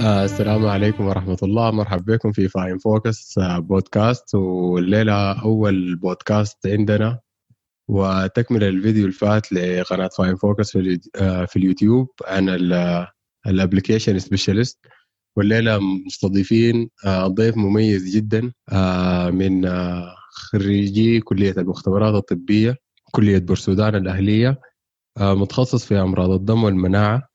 السلام 0.00 0.66
عليكم 0.66 1.06
ورحمة 1.06 1.36
الله. 1.42 1.70
مرحبا 1.70 2.14
بكم 2.14 2.32
في 2.32 2.48
Fine 2.48 2.78
Focus 2.78 3.34
بودكاست 3.38 4.34
والليلة 4.34 5.42
أول 5.42 5.96
بودكاست 5.96 6.66
عندنا. 6.66 7.20
وتكمل 7.88 8.64
الفيديو 8.64 9.02
اللي 9.02 9.12
فات 9.12 9.52
لقناة 9.52 10.08
Fine 10.08 10.36
Focus 10.36 10.70
في, 10.70 11.00
آه 11.16 11.44
في 11.44 11.56
اليوتيوب. 11.56 12.08
عن 12.26 12.48
ال 13.46 13.52
application 13.52 14.18
specialist 14.18 14.78
والليلة 15.36 15.78
مستضيفين 16.06 16.90
آه 17.06 17.26
ضيف 17.26 17.56
مميز 17.56 18.16
جدا 18.16 18.52
آه 18.72 19.30
من 19.30 19.68
خريجي 20.30 21.20
كلية 21.20 21.54
المختبرات 21.58 22.14
الطبية 22.14 22.76
كلية 23.12 23.38
بورسودان 23.38 23.94
الأهلية 23.94 24.60
متخصص 25.20 25.84
في 25.84 26.00
أمراض 26.00 26.30
الدم 26.30 26.64
والمناعة 26.64 27.28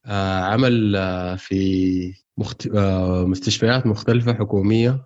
عمل 0.51 0.93
في 1.37 2.24
مخت... 2.37 2.67
مستشفيات 3.27 3.87
مختلفة 3.87 4.33
حكومية 4.33 5.05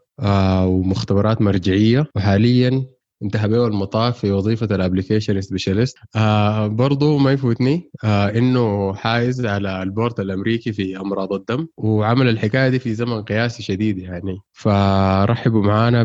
ومختبرات 0.63 1.41
مرجعية. 1.41 2.05
وحاليا 2.15 2.85
انتهى 3.23 3.47
به 3.47 3.67
المطاف 3.67 4.17
في 4.19 4.31
وظيفة 4.31 4.75
ال 4.75 4.81
application 4.81 5.41
specialist 5.41 5.97
آه 6.15 6.67
برضو 6.67 7.17
ما 7.17 7.31
يفوتني 7.31 7.89
آه 8.03 8.29
إنه 8.29 8.93
حائز 8.93 9.45
على 9.45 9.83
البورد 9.83 10.19
الأمريكي 10.19 10.71
في 10.73 10.97
أمراض 10.97 11.33
الدم 11.33 11.67
وعمل 11.77 12.29
الحكاية 12.29 12.69
دي 12.69 12.79
في 12.79 12.93
زمن 12.93 13.21
قياسي 13.23 13.63
شديد 13.63 13.97
يعني. 13.97 14.37
فرحبوا 14.53 15.63
معانا 15.63 16.03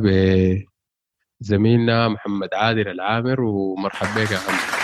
بزميلنا 1.41 2.09
محمد 2.09 2.49
عادل 2.55 2.89
العامر 2.89 3.41
ومرحبا 3.41 4.25
بك 4.25 4.31
يا 4.31 4.37
محمد. 4.37 4.84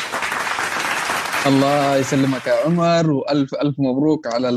الله 1.46 1.96
يسلمك 1.96 2.46
يا 2.46 2.66
عمر 2.66 3.10
والف 3.10 3.54
ألف 3.54 3.80
مبروك 3.80 4.26
على 4.26 4.48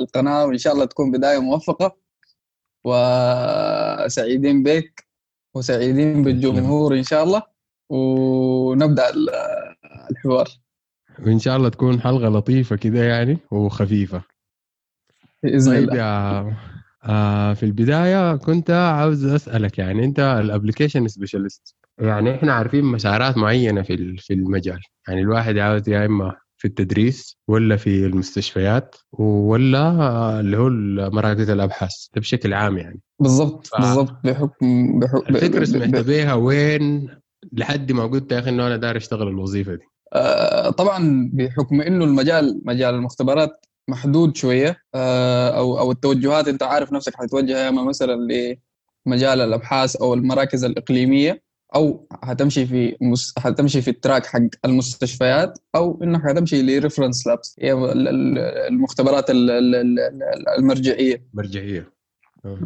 القناة 0.00 0.46
وإن 0.46 0.58
شاء 0.58 0.72
الله 0.72 0.84
تكون 0.84 1.10
بداية 1.10 1.38
موفقة. 1.38 1.96
وسعيدين 2.84 4.62
بك 4.62 5.06
وسعيدين 5.54 6.24
بالجمهور 6.24 6.94
إن 6.94 7.02
شاء 7.02 7.24
الله. 7.24 7.42
ونبدأ 7.90 9.12
الحوار. 10.10 10.48
وإن 11.26 11.38
شاء 11.38 11.56
الله 11.56 11.68
تكون 11.68 12.00
حلقة 12.00 12.28
لطيفة 12.28 12.76
كده 12.76 13.04
يعني 13.04 13.38
وخفيفة. 13.50 14.22
بإذن 15.42 15.72
طيب 15.72 15.88
الله. 15.88 15.96
يا 15.96 16.56
آه 17.04 17.54
في 17.54 17.62
البداية 17.62 18.36
كنت 18.36 18.70
عاوز 18.70 19.24
أسألك 19.24 19.78
يعني 19.78 20.04
أنت 20.04 20.20
ال 20.20 20.27
application 20.27 21.08
specialist 21.08 21.74
يعني 21.98 22.34
إحنا 22.34 22.52
عارفين 22.52 22.84
مسارات 22.84 23.36
معينة 23.36 23.82
في 23.82 24.16
في 24.16 24.34
المجال. 24.34 24.80
يعني 25.08 25.20
الواحد 25.20 25.58
عاوز 25.58 25.88
يا 25.88 26.06
إما 26.06 26.36
في 26.56 26.68
التدريس 26.68 27.36
ولا 27.48 27.76
في 27.76 28.06
المستشفيات 28.06 28.96
ولا 29.12 30.40
اللي 30.40 30.56
هو 30.56 30.70
مراكز 31.10 31.50
الأبحاث 31.50 31.94
ده 32.14 32.20
بشكل 32.20 32.54
عام 32.54 32.78
يعني. 32.78 33.00
بالضبط 33.20 33.66
ف... 33.66 33.80
بالضبط. 33.80 34.14
بحكم 34.24 34.98
بحكم 34.98 35.34
الفكرة 35.36 35.64
سمعت 35.64 36.04
بيها 36.04 36.34
وين 36.34 37.08
لحد 37.52 37.92
ما 37.92 38.06
قلت 38.06 38.32
يا 38.32 38.38
أخي 38.38 38.50
إنه 38.50 38.66
أنا 38.66 38.76
داير 38.76 38.96
أشتغل 38.96 39.28
الوظيفة 39.28 39.74
دي. 39.74 39.84
آه 40.12 40.70
طبعا 40.70 41.30
بحكم 41.32 41.80
إنه 41.80 42.04
المجال 42.04 42.60
مجال 42.64 42.94
المختبرات 42.94 43.66
محدود 43.88 44.36
شوية 44.36 44.76
آه 44.94 45.50
أو 45.58 45.78
أو 45.78 45.92
التوجهات 45.92 46.48
أنت 46.48 46.62
عارف 46.62 46.92
نفسك 46.92 47.14
حتوجه 47.16 47.58
يا 47.58 47.68
إما 47.68 47.82
مثلا 47.82 48.14
لمجال 49.06 49.40
الأبحاث 49.40 49.96
أو 49.96 50.14
المراكز 50.14 50.64
الإقليمية 50.64 51.42
أو 51.74 52.08
هتمشي 52.22 52.66
في 52.66 52.96
مس... 53.00 53.34
هتمشي 53.38 53.82
في 53.82 53.90
ال 53.90 53.96
track 53.96 54.26
حق 54.26 54.40
المستشفيات 54.64 55.58
أو 55.74 56.02
إنك 56.02 56.26
هتمشي 56.26 56.62
ل 56.62 56.68
reference 56.68 57.26
labs 57.26 57.56
المختبرات 58.68 59.24
المرجعية. 60.58 61.24
مرجعية. 61.34 61.92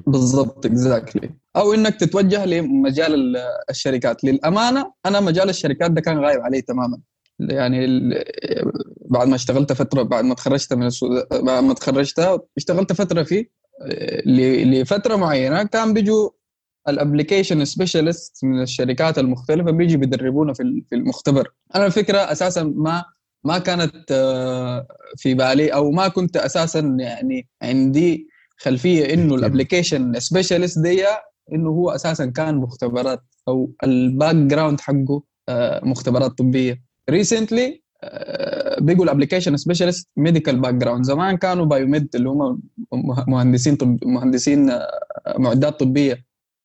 بالضبط 0.07 0.67
exactly 0.67 1.31
أو 1.57 1.75
إنك 1.75 1.95
تتوجه 1.95 2.45
لمجال 2.47 3.37
الشركات. 3.71 4.25
للأمانة 4.25 4.93
أنا 5.07 5.21
مجال 5.21 5.49
الشركات 5.49 5.91
ده 5.91 6.01
كان 6.01 6.19
غايب 6.19 6.41
علي 6.41 6.61
تماما. 6.61 6.99
يعني 7.51 7.87
بعد 9.11 9.29
ما 9.29 9.35
اشتغلت 9.35 9.73
فترة 9.73 10.03
بعد 10.03 10.25
ما 10.25 10.35
تخرجت 10.35 10.73
من 10.73 10.87
السودان 10.87 11.45
بعد 11.45 11.65
ما 11.65 11.75
تخرجت 11.75 12.41
اشتغلت 12.57 12.93
فترة 12.93 13.23
فيه 13.23 13.51
لفترة 14.67 15.17
معينة 15.17 15.63
كان 15.63 15.95
بيجوا 15.95 16.31
ال 16.89 16.95
application 16.95 17.65
specialist 17.65 18.45
من 18.45 18.63
الشركات 18.63 19.19
المختلفة 19.19 19.71
بيجي 19.71 19.97
بيدربونا 19.97 20.53
في 20.55 20.83
في 20.89 20.95
المختبر. 20.95 21.49
أنا 21.75 21.87
الفكرة 21.87 22.19
أساسا 22.19 22.63
ما 22.63 23.05
ما 23.45 23.59
كانت 23.59 24.13
في 25.17 25.35
بالي 25.35 25.69
أو 25.69 25.91
ما 25.91 26.09
كنت 26.09 26.37
أساسا 26.37 26.97
يعني 27.01 27.49
عندي 27.63 28.29
خلفية 28.57 29.15
إنه 29.15 29.35
ال 29.35 29.42
application 29.42 30.21
specialist 30.21 30.79
دي 30.79 31.05
إنه 31.53 31.71
هو 31.71 31.91
أساسا 31.91 32.27
كان 32.27 32.57
مختبرات 32.57 33.23
أو 33.49 33.73
ال 33.85 34.35
background 34.37 34.81
حقه 34.81 35.23
مختبرات 35.83 36.31
طبية. 36.31 36.92
recently 37.11 37.83
بيقوا 38.81 39.05
ال 39.05 39.57
application 39.57 40.09
specialist 40.17 40.61
medical 40.61 40.75
background 40.75 41.05
زمان 41.05 41.37
كانوا 41.37 41.65
biomed 41.65 42.17
اللي 42.17 42.29
هم 42.29 42.61
مهندسين 43.29 43.77
طب 43.77 43.99
مهندسين 44.05 44.71
معدات 45.39 45.81
طبية. 45.81 46.25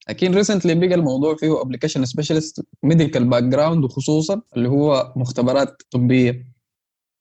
لكن 0.09 0.35
recently 0.35 0.75
بقى 0.75 0.95
الموضوع 0.95 1.35
فيه 1.35 1.61
application 1.61 2.05
specialist 2.05 2.65
medical 2.83 3.23
background 3.23 3.83
وخصوصا 3.83 4.41
اللي 4.55 4.69
هو 4.69 5.13
مختبرات 5.15 5.81
طبية. 5.91 6.45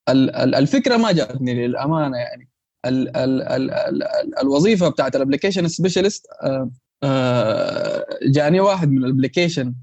الفكرة 0.08 0.96
ما 0.96 1.12
جاتني 1.12 1.66
للأمانة 1.66 2.16
يعني. 2.16 2.48
ال 2.86 3.16
ال 3.16 3.42
ال 3.42 3.70
ال 3.70 4.02
ال 4.02 4.38
الوظيفة 4.42 4.88
بتاعت 4.88 5.16
ال 5.16 5.21
application 5.21 5.68
specialist 5.68 6.26
جاني 8.22 8.60
واحد 8.60 8.90
من 8.90 9.04
ال 9.04 9.10
application 9.10 9.74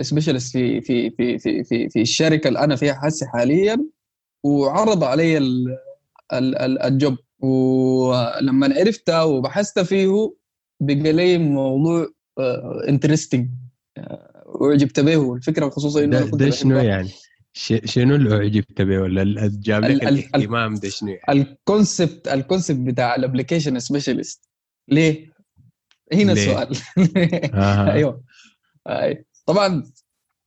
specialist 0.00 0.52
في 0.52 0.80
في 0.80 1.10
في 1.10 1.38
في 1.38 1.64
في 1.64 1.88
في 1.88 2.00
الشركة 2.00 2.48
اللي 2.48 2.58
أنا 2.58 2.76
فيها 2.76 3.00
هسه 3.02 3.26
حاليا 3.26 3.86
وعرض 4.44 5.04
علي 5.04 5.38
ال 6.86 6.94
job 6.94 7.18
ولما 7.40 8.74
عرفتها 8.78 9.22
وبحثت 9.22 9.78
فيه 9.78 10.34
بقى 10.80 11.12
لي 11.12 11.38
موضوع 11.38 12.06
interesting 12.88 13.48
أعجبت 14.62 15.00
به 15.00 15.34
الفكرة 15.34 15.68
خصوصا 15.68 16.04
إنه 16.04 16.20
ده, 16.20 16.36
ده 16.36 16.50
شنو 16.50 16.78
يعني؟ 16.78 17.08
شنو 17.84 18.14
اللي 18.14 18.36
أعجبت 18.36 18.82
به 18.82 18.98
ولا 18.98 19.50
جاب 19.52 19.84
لك 19.84 20.02
الاهتمام 20.02 20.74
ده 20.74 20.88
شنو 20.88 21.08
يعني؟ 21.08 21.40
ال 21.40 21.51
concept 21.51 22.28
ال 22.28 22.34
concept 22.34 22.78
بتاع 22.78 23.14
ال 23.14 23.19
application 23.19 23.78
specialist 23.78 24.48
ليه؟ 24.88 25.30
هنا؟ 26.12 26.32
السؤال 26.32 26.76
آه. 27.54 27.92
أيوه 27.94 28.22
طبعا 29.50 29.82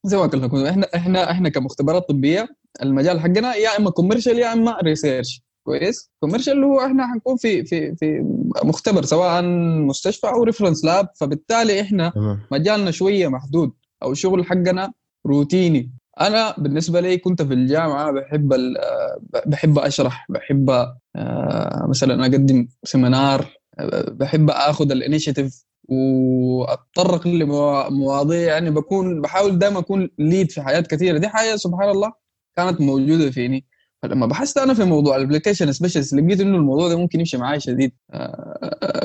زي 0.03 0.17
ما 0.17 0.23
قلنا 0.23 0.45
لكم 0.45 0.65
إحنا 0.65 0.87
إحنا 0.95 1.31
إحنا 1.31 1.49
كمختبرات 1.49 2.09
طبية 2.09 2.47
المجال 2.81 3.19
حقنا 3.19 3.55
يا 3.55 3.77
إما 3.77 3.89
commercial 3.89 4.39
يا 4.39 4.53
إما 4.53 4.77
research 4.83 5.41
كويس؟ 5.63 6.11
commercial 6.19 6.53
اللي 6.53 6.65
هو 6.65 6.79
إحنا 6.85 7.07
حنكون 7.07 7.37
في 7.37 7.65
في 7.65 7.95
في 7.95 8.25
مختبر 8.63 9.05
سواء 9.05 9.41
مستشفى 9.87 10.27
أو 10.27 10.43
reference 10.43 10.85
lab 10.85 11.09
فبالتالي 11.15 11.81
إحنا 11.81 12.13
مجالنا 12.51 12.91
شوية 12.91 13.27
محدود 13.27 13.71
أو 14.03 14.11
الشغل 14.11 14.45
حقنا 14.45 14.93
روتيني. 15.25 15.91
أنا 16.21 16.55
بالنسبة 16.57 16.99
لي 17.01 17.17
كنت 17.17 17.41
في 17.41 17.53
الجامعة 17.53 18.11
بحب 18.11 18.53
بحب 19.45 19.79
أشرح 19.79 20.25
بحب 20.29 20.71
مثلا 21.89 22.21
أقدم 22.21 22.67
seminar 22.83 23.47
بحب 24.07 24.49
آخذ 24.49 24.91
ال 24.91 24.98
initiative 24.98 25.65
وأتطرق 25.89 27.27
لمواضيع 27.27 28.39
يعني 28.39 28.69
بكون 28.69 29.21
بحاول 29.21 29.59
دائما 29.59 29.79
أكون 29.79 30.09
lead 30.19 30.51
في 30.51 30.61
حاجات 30.61 30.81
كثيرة. 30.81 31.17
دي 31.17 31.27
حاجة 31.27 31.55
سبحان 31.55 31.89
الله 31.89 32.13
كانت 32.55 32.81
موجودة 32.81 33.31
فيني. 33.31 33.65
فلما 34.01 34.25
بحثت 34.25 34.57
أنا 34.57 34.73
في 34.73 34.83
موضوع 34.83 35.15
ال 35.15 35.20
application 35.20 35.71
specialist 35.71 36.13
لقيت 36.13 36.41
إنه 36.41 36.57
الموضوع 36.57 36.87
ده 36.87 36.97
ممكن 36.97 37.19
يمشي 37.19 37.37
معي 37.37 37.59
شديد. 37.59 37.91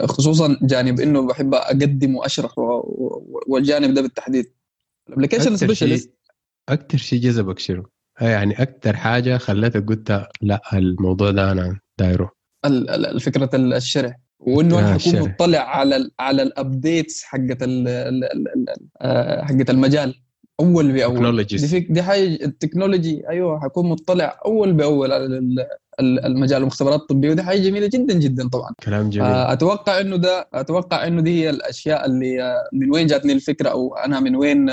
خصوصا 0.04 0.58
جانب 0.62 1.00
إنه 1.00 1.26
بحب 1.26 1.54
أقدم 1.54 2.16
وأشرح 2.16 2.58
والجانب 3.48 3.94
ده 3.94 4.02
بالتحديد. 4.02 4.52
الابلكيشن 5.08 5.56
سبيشالست 5.56 6.14
أكثر 6.69 6.98
شيء 6.98 7.20
جذبك 7.20 7.58
شنو؟ 7.58 7.86
يعني 8.20 8.62
أكثر 8.62 8.96
حاجة 8.96 9.36
خلتك 9.36 9.88
قلت 9.88 10.26
لا 10.42 10.60
الموضوع 10.72 11.31
ده 11.31 11.52
أنا 11.52 11.81
دايره. 11.98 12.32
الفكرة 12.64 13.50
الشرح. 13.54 14.16
وإنه 14.40 14.79
أنا 14.79 14.99
حكون 14.99 15.20
مطلع 15.20 15.58
على 15.58 15.96
ال 15.96 16.11
على 16.20 16.43
ال 16.43 16.52
updates 16.52 17.22
حقت 17.23 17.62
حقت 19.43 19.70
المجال 19.70 20.14
أول 20.61 20.93
بأول. 20.93 21.17
دي, 21.44 21.81
دي 21.81 22.02
حاجة 22.02 22.25
ال 22.25 22.34
technology 22.34 23.28
أيوه 23.29 23.61
حكون 23.61 23.88
مطلع 23.88 24.40
أول 24.46 24.73
بأول 24.73 25.12
على 25.12 25.26
المجال 26.00 26.61
المختبرات 26.62 27.00
الطبيه 27.00 27.31
ودي 27.31 27.43
حاجة 27.43 27.58
جميلة 27.58 27.87
جدا 27.87 28.14
جدا 28.14 28.49
طبعا. 28.49 28.70
كلام 28.85 29.11
جميل. 29.11 29.26
أتوقع 29.31 30.00
إنه 30.00 30.17
ده 30.17 30.49
أتوقع 30.55 31.06
إنه 31.06 31.20
دي 31.23 31.43
هي 31.44 31.50
الأشياء 31.50 32.06
اللي 32.06 32.55
من 32.73 32.91
وين 32.94 33.06
جاتني 33.06 33.32
الفكرة 33.32 33.69
أو 33.69 33.94
أنا 33.96 34.20
من 34.20 34.37
وين 34.37 34.70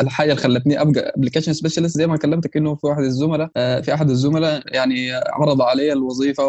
الحاجة 0.00 0.30
اللي 0.30 0.42
خلتني 0.42 0.80
أبقى 0.80 1.12
application 1.16 1.52
specialist 1.52 1.96
زي 1.98 2.06
ما 2.06 2.16
كلمتك 2.16 2.56
إنه 2.56 2.74
في 2.74 2.86
واحد 2.86 3.02
الزملاء 3.02 3.48
في 3.82 3.94
أحد 3.94 4.10
الزملاء 4.10 4.62
يعني 4.66 5.12
عرض 5.12 5.62
علي 5.62 5.92
الوظيفة 5.92 6.46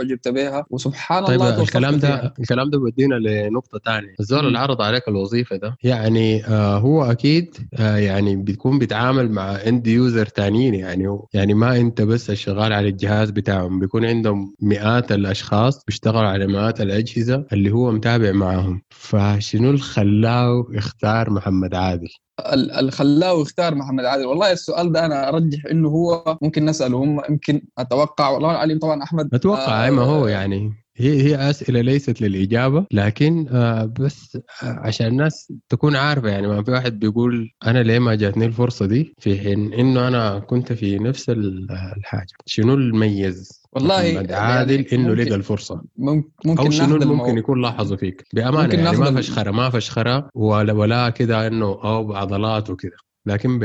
اعجبت 0.00 0.28
بها 0.28 0.66
وسبحان 0.70 1.24
طيب 1.24 1.40
الله 1.40 1.62
الكلام. 1.62 1.96
ده 1.96 2.34
الكلام 2.38 2.70
ده 2.70 2.78
بيودينا 2.78 3.14
لنقطة 3.14 3.80
ثانية 3.84 4.14
الزول. 4.20 4.46
اللي 4.46 4.58
عرض 4.58 4.82
عليك 4.82 5.08
الوظيفة 5.08 5.56
ده 5.56 5.76
يعني 5.82 6.44
آه 6.46 6.78
هو 6.78 7.04
أكيد 7.04 7.56
آه 7.74 7.96
يعني 7.96 8.36
بيكون 8.36 8.78
بيتعامل 8.78 9.30
مع 9.32 9.50
end 9.66 9.86
user 9.86 10.26
تانيين 10.26 10.74
يعني 10.74 11.18
يعني 11.34 11.54
ما 11.54 11.76
أنت 11.76 12.02
بس 12.02 12.30
الشغال 12.30 12.72
على 12.72 12.88
الجهاز 12.88 13.30
بتاعهم. 13.30 13.78
بيكون 13.80 14.04
عندهم 14.04 14.54
مئات 14.60 15.12
الأشخاص 15.12 15.84
بيشتغلوا 15.84 16.28
على 16.28 16.46
مئات 16.46 16.80
الأجهزة 16.80 17.46
اللي 17.52 17.70
هو 17.70 17.92
متابع 17.92 18.32
معاهم 18.32 18.82
فشنو 18.90 19.68
اللي 19.70 19.80
خلاه 19.80 20.66
يختار 20.72 21.30
محمد 21.30 21.74
عادل؟ 21.74 22.08
اللي 22.40 22.90
خلاه 22.92 23.40
يختار 23.40 23.74
محمد 23.74 24.04
عادل. 24.04 24.26
والله 24.26 24.52
السؤال 24.52 24.92
ده 24.92 25.06
أنا 25.06 25.28
أرجح 25.28 25.66
إنه 25.70 25.88
هو 25.88 26.38
ممكن 26.42 26.64
نسأله. 26.64 26.98
هم 26.98 27.20
يمكن 27.30 27.62
أتوقع 27.78 28.28
والله 28.28 28.50
العليم 28.50 28.78
طبعا 28.78 29.02
أحمد 29.02 29.34
أتوقع 29.34 29.86
آه، 29.86 29.90
ما 29.90 30.02
هو 30.02 30.26
يعني. 30.26 30.72
هي 31.02 31.22
هي 31.22 31.50
أسئلة 31.50 31.80
ليست 31.80 32.20
للإجابة 32.22 32.86
لكن 32.92 33.48
آه 33.48 33.84
بس 33.84 34.36
آه 34.62 34.66
عشان 34.66 35.06
الناس 35.06 35.52
تكون 35.68 35.96
عارفة 35.96 36.28
يعني 36.28 36.46
ما 36.46 36.62
في 36.62 36.70
واحد 36.70 36.98
بيقول 36.98 37.50
أنا 37.66 37.78
ليه 37.82 37.98
ما 37.98 38.14
جاتني 38.14 38.46
الفرصة 38.46 38.86
دي؟ 38.86 39.14
في 39.18 39.38
حين 39.40 39.72
إنه 39.74 40.08
أنا 40.08 40.38
كنت 40.38 40.72
في 40.72 40.98
نفس 40.98 41.30
ال- 41.30 41.70
الحاجة. 41.96 42.26
شنو 42.46 42.74
الميز 42.74 43.62
والله 43.72 43.96
محمد 44.12 44.30
يعني 44.30 44.34
عادل 44.52 44.86
إنه 44.92 45.14
لقى 45.14 45.34
الفرصة؟ 45.34 45.82
ممكن 45.96 46.28
ممكن 46.44 46.60
أو 46.64 46.70
شنو 46.70 46.96
المو... 46.96 47.14
ممكن 47.14 47.38
يكون 47.38 47.62
لاحظوا 47.62 47.96
فيك؟ 47.96 48.24
بأمانة 48.34 48.62
ممكن 48.62 48.78
يعني 48.78 48.96
ما 48.96 49.10
فشخرة 49.20 49.50
ما 49.50 49.70
فشخرة 49.70 50.30
ولا 50.34 50.72
ولا 50.72 51.10
كده 51.10 51.46
إنه 51.46 51.66
أو 51.66 52.04
بعضلات 52.04 52.70
وكده. 52.70 52.96
لكن 53.26 53.58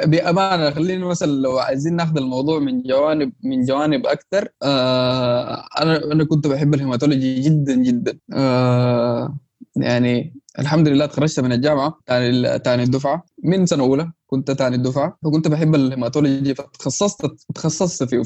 بأمانة 0.04 0.70
خلينا 0.70 1.06
مثلا 1.06 1.30
لو 1.32 1.58
عايزين 1.58 1.96
ناخذ 1.96 2.16
الموضوع 2.16 2.58
من 2.58 2.82
جوانب 2.82 3.32
من 3.44 3.64
جوانب 3.64 4.06
أكثر 4.06 4.48
آه 4.62 5.66
أنا 5.80 6.12
أنا 6.12 6.24
كنت 6.24 6.46
بحب 6.46 6.74
ال 6.74 6.80
hematology 6.80 7.40
جدا 7.40 7.74
جدا. 7.74 8.18
آه 8.32 9.38
يعني 9.76 10.34
الحمد 10.58 10.88
لله 10.88 11.06
تخرجت 11.06 11.40
من 11.40 11.52
الجامعة 11.52 11.98
ثاني 12.06 12.58
ثاني 12.58 12.82
الدفعة. 12.82 13.24
من 13.44 13.66
سنة 13.66 13.82
أولى 13.84 14.12
كنت 14.26 14.50
ثاني 14.52 14.76
الدفعة 14.76 15.18
فكنت 15.24 15.48
بحب 15.48 15.74
ال 15.74 15.81
hematology 15.81 16.54
فتخصصت 16.54 17.26
تخصصت 17.54 18.04
فيه 18.04 18.22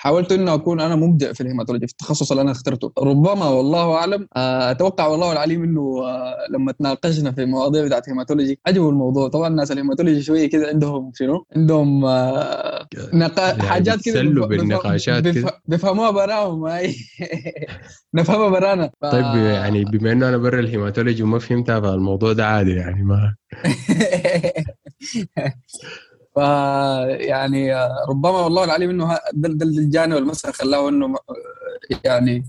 فحاولت 0.00 0.32
انه 0.32 0.54
أكون 0.54 0.80
أنا 0.80 0.96
مبدع 0.96 1.32
في 1.32 1.40
ال 1.40 1.44
hematology 1.44 1.86
في 1.86 1.92
التخصص 1.92 2.30
اللي 2.30 2.42
أنا 2.42 2.50
اخترته. 2.50 2.92
ربما 2.98 3.48
والله 3.48 3.94
أعلم 3.94 4.28
آه، 4.36 4.70
أتوقع 4.70 5.06
والله 5.06 5.32
العليم 5.32 5.62
إنه 5.62 6.02
آه، 6.04 6.36
لما 6.50 6.72
تناقشنا 6.72 7.32
في 7.32 7.42
المواضيع 7.42 7.84
بتاعت 7.84 8.08
hematology 8.08 8.60
عجبوا 8.66 8.90
الموضوع. 8.90 9.28
طبعا 9.28 9.48
الناس 9.48 9.72
ال 9.72 9.76
hematology 9.76 10.22
شوية 10.22 10.50
كده 10.50 10.68
عندهم 10.68 11.12
شنو؟ 11.14 11.46
عندهم 11.56 12.04
آه، 12.04 12.86
نقا... 13.14 13.48
يعني 13.48 13.62
حاجات 13.62 14.04
كده 14.04 14.20
بيتسلوا 14.20 14.46
بالنقاشات. 14.46 15.24
بيفهموها 15.66 16.10
براهم. 16.10 16.64
نفهمها 18.14 18.48
برانا. 18.48 18.90
ف... 19.02 19.06
طيب 19.06 19.36
يعني 19.36 19.84
بما 19.84 20.12
إنه 20.12 20.28
أنا 20.28 20.36
برا 20.36 20.60
ال 20.60 20.66
hematology 20.66 21.22
وما 21.22 21.38
فهمتها 21.38 21.80
فالموضوع 21.80 22.32
ده 22.32 22.46
عادي 22.46 22.72
يعني 22.72 23.02
ما 23.02 23.34
ف 26.34 26.36
يعني 27.30 27.74
ربما 28.08 28.40
والله 28.40 28.64
العليم 28.64 28.90
إنه 28.90 29.18
ده 29.32 29.64
الجانب 29.66 30.26
مثلا 30.26 30.52
خلاه 30.52 30.88
إنه 30.88 31.14
يعني 32.04 32.44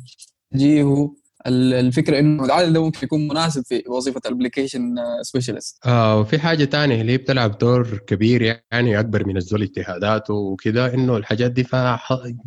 يجيه 0.54 0.84
ال- 0.84 1.21
الفكرة 1.48 2.20
إنه 2.20 2.46
العدد 2.46 2.74
ده 2.74 2.84
ممكن 2.84 3.00
يكون 3.04 3.28
مناسب 3.28 3.64
في 3.66 3.84
وظيفة 3.88 4.22
ال 4.26 4.31
application 4.31 4.96
specialist 5.22 5.78
آه 5.86 6.20
وفي 6.20 6.40
حاجة 6.40 6.64
تانية 6.64 7.02
اللي 7.02 7.18
بتلعب 7.18 7.58
دور 7.58 7.88
كبير 8.08 8.42
يعني 8.72 9.00
أكبر 9.00 9.28
من 9.28 9.38
الزول 9.38 9.62
اجتهاداته 9.62 10.34
وكده 10.34 10.94
إنه 10.94 11.18
الحاجات 11.18 11.52
دي 11.52 11.64
فيها 11.64 12.00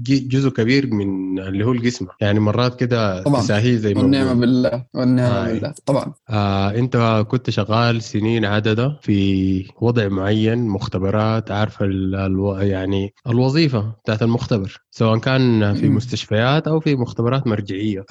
جزء 0.08 0.48
كبير 0.50 0.94
من 0.94 1.38
اللي 1.38 1.64
هو 1.64 1.72
الجسم 1.72 2.06
يعني 2.20 2.40
مرات 2.40 2.80
كده. 2.80 3.22
تساهيل 3.22 3.78
زي 3.78 3.94
ما 3.94 4.00
والنعمة. 4.02 4.32
بالله 4.32 4.84
والنعمة 4.94 5.44
هاي. 5.46 5.52
بالله 5.54 5.74
طبعا 5.86 6.12
آه 6.30 6.70
أنت 6.70 7.24
كنت 7.28 7.50
شغال 7.50 8.02
سنين 8.02 8.44
عددة 8.44 8.98
في 9.02 9.64
وضع 9.80 10.08
معين 10.08 10.58
مختبرات 10.68 11.50
عارف 11.50 11.82
ال 11.82 12.14
ألو 12.14 12.56
يعني 12.56 13.14
الوظيفة 13.26 13.80
بتاعت 14.04 14.22
المختبر 14.22 14.80
سواء 14.90 15.18
كان 15.18 15.74
في. 15.74 15.88
مستشفيات 15.88 16.68
أو 16.68 16.80
في 16.80 16.94
مختبرات 16.96 17.46
مرجعية 17.46 18.04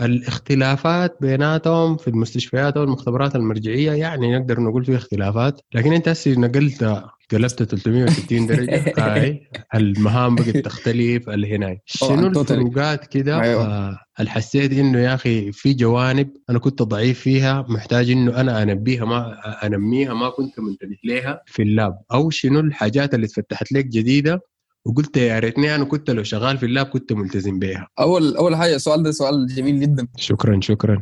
الاختلافات 0.73 1.17
بيناتهم 1.21 1.97
في 1.97 2.07
المستشفيات 2.07 2.77
أو 2.77 2.83
المختبرات 2.83 3.35
المرجعية 3.35 3.91
يعني 3.91 4.37
نقدر 4.37 4.59
نقول 4.59 4.85
في 4.85 4.95
اختلافات. 4.95 5.61
لكن 5.73 5.93
أنت 5.93 6.09
هسه 6.09 6.31
نقلت 6.31 6.83
قلبت 7.31 7.63
360 7.63 8.47
درجة 8.47 8.93
هاي 8.97 9.47
المهام 9.75 10.35
بقت 10.35 10.57
تختلف 10.57 11.23
طبعاً، 11.25 11.77
شنو. 11.85 12.41
الفروقات 12.41 13.05
كده؟ 13.05 13.41
أيوة. 13.41 13.65
آه 13.65 13.99
اللي 14.19 14.29
حسيت 14.29 14.73
إنه 14.73 14.99
يا 14.99 15.13
أخي 15.13 15.51
في 15.51 15.73
جوانب 15.73 16.29
أنا 16.49 16.59
كنت 16.59 16.81
ضعيف 16.81 17.19
فيها 17.19 17.65
محتاج 17.69 18.11
إنه 18.11 18.41
أنا 18.41 18.63
أنميها 18.63 19.05
ما 19.05 19.35
أنميها 19.65 20.13
ما 20.13 20.29
كنت 20.29 20.59
منتبه 20.59 20.97
لها 21.03 21.41
في 21.45 21.61
ال 21.61 21.69
lab. 21.69 21.99
أو 22.11 22.29
شنو 22.29 22.59
الحاجات 22.59 23.13
اللي 23.13 23.25
اتفتحت 23.25 23.71
لك 23.71 23.85
جديدة 23.85 24.41
وقلت 24.85 25.17
يا 25.17 25.39
ريتني 25.39 25.75
أنا 25.75 25.85
كنت 25.85 26.09
لو 26.09 26.23
شغال 26.23 26.57
في 26.57 26.65
ال 26.65 26.70
lab 26.70 26.85
كنت 26.85 27.13
ملتزم 27.13 27.59
بها 27.59 27.87
أول 27.99 28.35
أول 28.37 28.55
حاجة 28.55 28.75
السؤال 28.75 29.03
ده 29.03 29.11
سؤال 29.11 29.47
جميل 29.47 29.79
جدا. 29.79 30.07
شكرا 30.17 30.59
شكرا. 30.61 31.01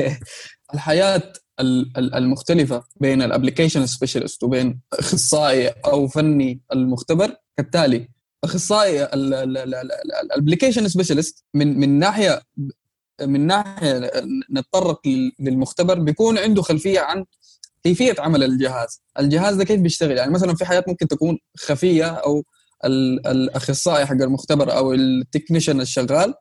الحياة 0.74 1.32
ال- 1.60 1.92
ال- 1.98 2.14
المختلفة 2.14 2.82
بين 3.00 3.22
ال 3.22 3.27
application 3.27 3.86
specialist 3.86 4.44
وبين 4.44 4.80
أخصائي 4.92 5.68
أو 5.68 6.08
فني 6.08 6.60
المختبر. 6.72 7.36
كالتالي 7.56 8.08
أخصائي 8.44 9.04
ال 10.24 10.29
application 10.29 10.88
specialist 10.88 11.44
من 11.54 11.78
من 11.80 11.98
ناحية 11.98 12.42
من 13.22 13.46
ناحية 13.46 14.10
نتطرق 14.52 15.00
لل- 15.08 15.32
للمختبر 15.40 15.98
بيكون 15.98 16.38
عنده 16.38 16.62
خلفية 16.62 17.00
عن 17.00 17.24
كيفية 17.84 18.14
عمل 18.18 18.42
الجهاز، 18.44 19.02
الجهاز 19.18 19.56
ده 19.56 19.64
كيف 19.64 19.80
بيشتغل؟ 19.80 20.16
يعني 20.16 20.32
مثلا 20.32 20.54
في 20.54 20.64
حاجات 20.64 20.88
ممكن 20.88 21.08
تكون 21.08 21.38
خفية 21.58 22.04
أو 22.06 22.44
الأخصائي 22.84 24.06
حق 24.06 24.12
المختبر 24.12 24.76
أو 24.76 24.92
ال 24.92 25.00
technician 25.00 25.80
الشغال 25.80 26.34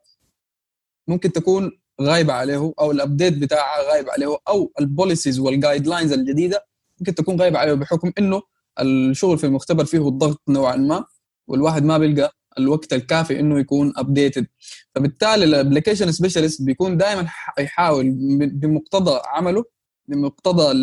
ممكن 1.07 1.31
تكون 1.31 1.71
غايبة 2.01 2.33
عليه 2.33 2.73
أو 2.79 2.91
ال 2.91 2.98
update 2.98 3.37
بتاعها 3.37 3.91
غايب 3.91 4.09
عليه 4.09 4.37
أو 4.47 4.71
ال 4.79 4.85
policies 4.85 5.28
وال 5.28 5.39
guidelines 5.39 6.13
الجديدة 6.13 6.65
ممكن 6.99 7.15
تكون 7.15 7.41
غايبة 7.41 7.59
عليه 7.59 7.73
بحكم 7.73 8.11
إنه 8.17 8.41
الشغل 8.79 9.37
في 9.37 9.45
المختبر 9.45 9.85
فيه 9.85 10.07
الضغط 10.07 10.41
نوعا 10.47 10.75
ما 10.75 11.05
والواحد 11.47 11.83
ما 11.83 11.97
بيلقى 11.97 12.31
الوقت 12.57 12.93
الكافي 12.93 13.39
إنه 13.39 13.59
يكون 13.59 13.93
updated 13.97 14.47
فبالتالي 14.95 15.45
ال 15.45 15.51
application 15.51 16.11
specialist 16.11 16.61
بيكون 16.61 16.97
دائما 16.97 17.27
يحاول 17.59 18.11
بمقتضى 18.53 19.21
عمله 19.25 19.65
بمقتضى 20.07 20.73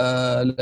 آه، 0.00 0.54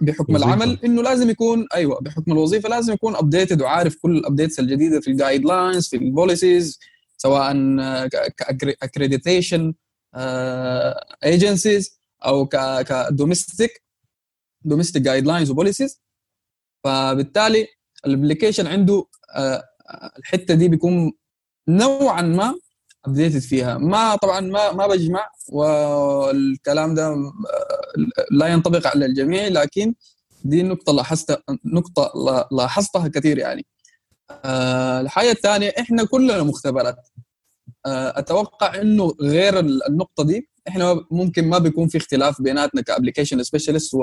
بحكم. 0.00 0.36
العمل 0.36 0.78
إنه 0.84 1.02
لازم 1.02 1.30
يكون 1.30 1.66
أيوه 1.74 2.00
بحكم 2.00 2.32
الوظيفة 2.32 2.68
لازم 2.68 2.92
يكون 2.92 3.16
updated 3.16 3.62
وعارف 3.62 3.96
كل 4.02 4.16
ال 4.16 4.22
updates 4.22 4.60
الجديدة 4.60 5.00
في 5.00 5.10
ال 5.10 5.44
guidelines 5.44 5.88
في 5.88 5.96
ال 5.96 6.05
policies 6.05 6.78
سواء 7.16 7.52
ك 8.80 8.87
accreditation 8.87 9.74
agencies 11.24 12.00
أو 12.24 12.46
ك 12.46 12.61
domestic 12.61 13.82
domestic 14.64 15.02
guidelines 15.02 15.50
و 15.50 15.56
policies 15.56 16.02
فبالتالي 16.84 17.66
ال 18.06 18.11
application 18.11 18.66
عنده 18.66 19.04
آه، 19.34 19.64
الحتة 20.18 20.54
دي 20.54 20.68
بيكون 20.68 21.12
نوعا 21.68 22.22
ما 22.22 22.54
updated 23.06 23.38
فيها. 23.38 23.78
ما 23.78 24.16
طبعا 24.16 24.40
ما 24.40 24.72
ما 24.72 24.86
بجمع 24.86 25.26
والكلام 25.48 26.94
ده 26.94 27.16
لا 28.30 28.46
ينطبق 28.46 28.86
على 28.86 29.06
الجميع 29.06 29.48
لكن 29.48 29.94
دي 30.44 30.62
نقطة 30.62 30.92
لاحظتها 30.92 31.42
نقطة 31.64 32.12
لا- 32.26 32.48
لاحظتها 32.52 33.08
كثير 33.08 33.38
يعني. 33.38 33.66
آه، 34.44 35.00
الحاجة 35.00 35.30
الثانية 35.30 35.68
إحنا 35.80 36.04
كلنا 36.04 36.42
مختبرات. 36.42 36.96
آه، 37.86 38.18
أتوقع 38.18 38.80
إنه 38.80 39.14
غير 39.20 39.58
ال- 39.58 39.86
النقطة 39.88 40.24
دي 40.24 40.48
إحنا 40.68 41.04
ممكن 41.10 41.48
ما 41.48 41.58
بيكون 41.58 41.88
في 41.88 41.98
اختلاف 41.98 42.42
بيناتنا 42.42 42.80
ك 42.82 42.87
application 42.87 43.42
specialist 43.42 43.94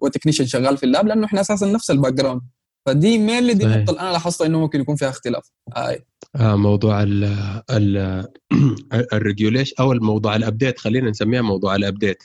و 0.00 0.04
technician 0.04 0.46
شغال 0.46 0.76
في 0.76 0.84
ال 0.86 0.91
lab 0.91 1.06
لأنه 1.06 1.26
إحنا 1.26 1.40
أساسا 1.40 1.66
نفس 1.66 1.90
ال 1.90 2.12
background 2.12 2.42
فدي 2.88 3.18
mainly 3.18 3.54
دي. 3.54 3.64
النقطه 3.64 3.90
اللي 3.90 4.00
أنا 4.00 4.12
لاحظتها 4.12 4.46
إنه 4.46 4.60
ممكن 4.60 4.80
يكون 4.80 4.96
فيها 4.96 5.08
اختلاف 5.08 5.50
آه. 5.76 5.98
آه 6.36 6.56
موضوع 6.56 7.02
ال 7.02 7.24
ال 7.70 8.24
ال 9.12 9.18
regulation 9.18 9.74
أو 9.80 9.92
الموضوع 9.92 10.36
ال 10.36 10.42
update 10.42 10.78
خلينا 10.78 11.10
نسميها 11.10 11.42
موضوع 11.42 11.76
ال 11.76 11.83
update 11.83 12.22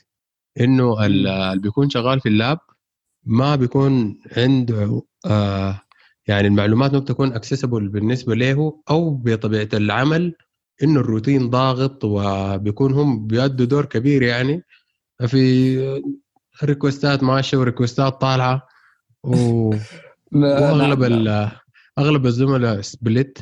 إنه 0.60 1.06
ال- 1.06 1.28
اللي 1.28 1.62
بيكون 1.62 1.90
شغال 1.90 2.20
في 2.20 2.30
ال 2.30 2.37
lab 2.37 2.60
ما 3.26 3.56
بيكون 3.56 4.20
عنده 4.38 5.02
آه 5.26 5.82
يعني 6.28 6.48
المعلومات 6.48 6.94
ما 6.94 7.00
بتكون 7.00 7.34
accessible 7.34 7.88
بالنسبة 7.88 8.36
له 8.36 8.82
أو 8.90 9.10
بطبيعة 9.16 9.70
العمل 9.74 10.36
إنه 10.84 11.00
الروتين 11.00 11.50
ضاغط 11.50 12.04
وبيكون 12.04 12.94
هم 12.94 13.28
بيأدوا 13.28 13.66
دور 13.66 13.86
كبير 13.86 14.22
يعني 14.22 14.64
في 15.28 16.04
request 16.64 17.16
ات 17.16 17.24
ماشية 17.24 17.58
و 17.58 17.65
request 17.65 18.15
ات 18.15 18.22
طالعة 18.22 18.68
و... 19.24 19.76
وأغلب 20.36 21.04
ال... 21.04 21.52
أغلب 22.00 22.26
الزملاء 22.26 22.82
split. 22.82 23.40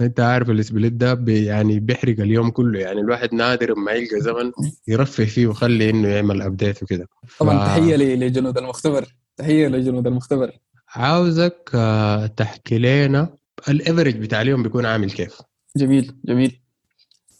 أنت 0.00 0.20
عارف 0.20 0.50
ال 0.50 0.57
split 0.57 0.92
ده 0.92 1.14
بي 1.14 1.44
يعني 1.44 1.80
بيحرق 1.80 2.20
اليوم 2.20 2.50
كله. 2.50 2.80
يعني 2.80 3.00
الواحد 3.00 3.34
نادر 3.34 3.74
ما 3.74 3.92
يلقى 3.92 4.20
زمن 4.20 4.52
يرفه 4.88 5.24
فيه 5.24 5.46
ويخلي 5.46 5.90
إنه 5.90 6.08
يعمل 6.08 6.42
update 6.42 6.82
وكده. 6.82 7.08
طبعا 7.38 7.58
ف... 7.58 7.62
تحية 7.62 7.96
لجنود 7.96 8.58
المختبر. 8.58 9.16
تحية 9.36 9.68
لجنود 9.68 10.06
المختبر. 10.06 10.52
عاوزك 10.88 11.70
آه، 11.74 12.26
تحكي 12.26 12.78
لنا 12.78 13.34
ال 13.68 13.74
average 13.74 14.16
بتاع 14.16 14.42
اليوم 14.42 14.62
بيكون 14.62 14.86
عامل 14.86 15.10
كيف. 15.10 15.42
جميل 15.76 16.14
جميل. 16.24 16.60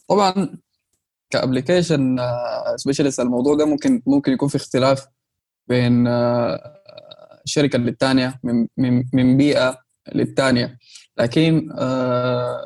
طبعا 0.07 0.57
ك 1.29 1.37
application 1.37 2.19
specialist 2.75 3.19
الموضوع 3.19 3.55
ده 3.55 3.65
ممكن 3.65 4.01
ممكن 4.07 4.31
يكون 4.31 4.49
في 4.49 4.55
اختلاف 4.55 5.07
بين 5.67 6.07
آه، 6.07 6.80
شركة 7.45 7.79
للثانيه 7.79 8.39
من 8.43 8.67
من 8.77 9.03
من 9.13 9.37
بيئة 9.37 9.77
للثانيه 10.15 10.77
لكن 11.17 11.69
آه، 11.77 12.61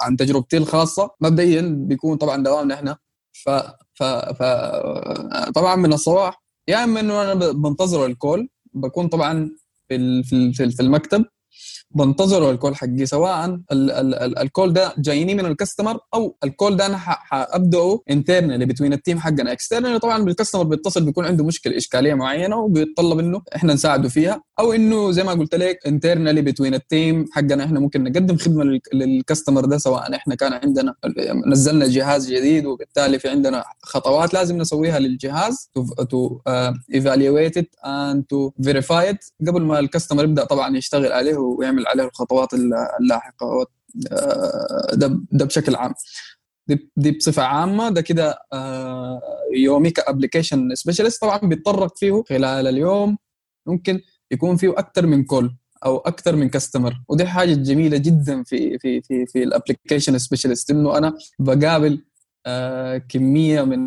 عن 0.00 0.16
تجربتي 0.16 0.56
الخاصة 0.56 1.10
مبدئيا 1.20 1.62
بيكون 1.78 2.16
طبعا 2.16 2.42
دوامنا 2.42 2.74
إحنا. 2.74 2.96
ف 3.32 3.50
ف 3.94 4.02
ف 4.02 4.42
طبعا 5.54 5.76
من 5.76 5.92
الصباح 5.92 6.42
يا 6.68 6.84
إما 6.84 7.00
إنه 7.00 7.22
أنا 7.22 7.34
بنتظر 7.52 8.06
ال 8.06 8.14
call 8.14 8.48
بكون 8.74 9.08
طبعا 9.08 9.50
في 9.88 10.22
في 10.22 10.80
المكتب. 10.80 11.24
بنتظروا 11.94 12.50
ال 12.52 12.57
call 12.57 12.76
حقي 12.76 13.06
سواء 13.06 13.44
ال 13.46 13.60
ال 13.72 14.14
ال 14.14 14.38
call 14.38 14.72
ده 14.72 14.94
جايني 14.98 15.34
من 15.34 15.46
ال 15.46 15.52
customer 15.52 15.98
أو 16.14 16.36
ال 16.44 16.50
call 16.50 16.76
ده 16.76 16.86
أنا 16.86 16.96
حأبدأه 16.98 18.00
internally 18.10 18.66
between 18.66 18.92
ال 18.92 18.97
team 18.97 19.18
حقنا. 19.18 19.52
externally 19.52 19.98
طبعا 19.98 20.24
بال 20.24 20.32
customer 20.32 20.62
بيتصل 20.62 21.04
بيكون 21.04 21.24
عنده 21.26 21.44
مشكلة 21.44 21.76
إشكالية 21.76 22.14
معينة 22.14 22.56
وبيتطلب 22.56 23.18
إنه 23.18 23.42
إحنا 23.56 23.74
نساعده 23.74 24.08
فيها. 24.08 24.42
أو 24.60 24.72
إنه 24.72 25.10
زي 25.10 25.24
ما 25.24 25.32
قلت 25.32 25.54
لك 25.54 25.78
internally 25.86 26.42
between 26.42 26.74
ال 26.74 26.84
team 26.84 27.26
حقنا 27.32 27.64
إحنا 27.64 27.80
ممكن 27.80 28.04
نقدم 28.04 28.36
خدمة 28.36 28.80
لل 28.94 29.08
customer 29.08 29.64
ده 29.64 29.78
سواء 29.78 30.14
إحنا 30.14 30.34
كان 30.34 30.52
عندنا 30.52 30.94
نزلنا 31.46 31.86
جهاز 31.88 32.32
جديد 32.32 32.66
وبالتالي 32.66 33.18
في 33.18 33.28
عندنا 33.28 33.64
خطوات 33.82 34.34
لازم 34.34 34.58
نسويها 34.58 34.98
للجهاز 34.98 35.70
to 36.10 36.38
evaluate 36.94 37.54
and 37.86 38.24
to 38.28 38.50
verify 38.62 39.18
قبل 39.48 39.62
ما 39.62 39.78
ال 39.78 39.83
customer 39.83 40.24
يبدأ 40.24 40.44
طبعا 40.44 40.76
يشتغل 40.76 41.12
عليه 41.12 41.36
ويعمل 41.36 41.79
نعمل 41.80 41.86
عليه 41.86 42.04
الخطوات 42.04 42.54
اللاحقة 43.00 43.66
آه، 44.12 44.94
ده 44.94 45.20
ده 45.32 45.44
بشكل 45.44 45.74
عام. 45.74 45.94
دي, 46.68 46.90
دي 46.96 47.10
بصفة 47.10 47.42
عامة. 47.42 47.88
ده 47.88 48.00
كده 48.00 48.38
يومي 49.54 49.90
ك 49.90 49.97
application 49.97 50.74
specialist 50.74 51.20
طبعا 51.22 51.38
بيتطرق 51.38 51.96
فيه 51.96 52.22
خلال 52.28 52.66
اليوم. 52.66 53.18
ممكن 53.66 54.00
يكون 54.30 54.56
فيه 54.56 54.70
أكثر 54.78 55.06
من 55.06 55.24
call 55.24 55.56
أو 55.84 55.98
أكثر 55.98 56.36
من 56.36 56.48
customer 56.48 56.94
ودي 57.08 57.26
حاجة 57.26 57.54
جميلة 57.54 57.96
جدا 57.96 58.42
في 58.42 58.78
في 58.78 59.00
في 59.00 59.26
في 59.26 59.42
ال 59.42 59.48
application 59.48 60.18
specialist 60.18 60.70
إنه 60.70 60.98
أنا 60.98 61.14
بقابل 61.38 62.04
كمية 63.08 63.62
من 63.62 63.86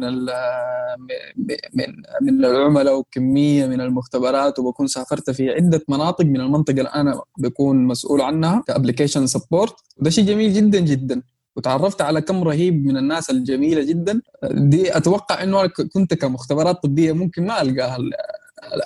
من 1.73 1.93
من 2.21 2.45
العملاء 2.45 2.99
وكمية 2.99 3.65
من 3.65 3.81
المختبرات 3.81 4.59
وبكون 4.59 4.87
سافرت 4.87 5.29
في 5.29 5.49
عدة 5.49 5.81
مناطق 5.89 6.25
من 6.25 6.41
المنطقة 6.41 6.71
اللي 6.71 6.89
أنا 6.89 7.21
بكون 7.37 7.87
مسؤول 7.87 8.21
عنها 8.21 8.63
ك 8.67 8.72
application 8.72 9.27
support. 9.27 9.75
وده 9.97 10.09
شيء 10.09 10.25
جميل 10.25 10.53
جدا 10.53 10.79
جدا. 10.79 11.21
وتعرفت 11.55 12.01
على 12.01 12.21
كم 12.21 12.43
رهيب 12.43 12.85
من 12.85 12.97
الناس 12.97 13.29
الجميلة 13.29 13.83
جدا. 13.83 14.21
دي 14.51 14.97
أتوقع 14.97 15.43
إنه 15.43 15.67
كنت 15.67 16.13
كمختبرات 16.13 16.83
طبية 16.83 17.11
ممكن 17.11 17.45
ما 17.45 17.61
القاها 17.61 17.97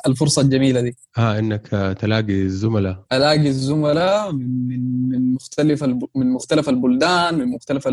الفرصة 0.08 0.42
الجميلة 0.42 0.82
دي. 0.82 0.96
آه 1.18 1.40
إنك 1.40 1.96
تلاقي 2.00 2.42
الزملاء. 2.42 3.04
ألاقي 3.12 3.48
الزملاء 3.48 4.32
من 4.32 5.10
من 5.10 5.34
مختلف 5.34 5.84
من 6.16 6.32
مختلف 6.32 6.70
البلدان 6.70 7.38
من 7.38 7.48
مختلف 7.48 7.88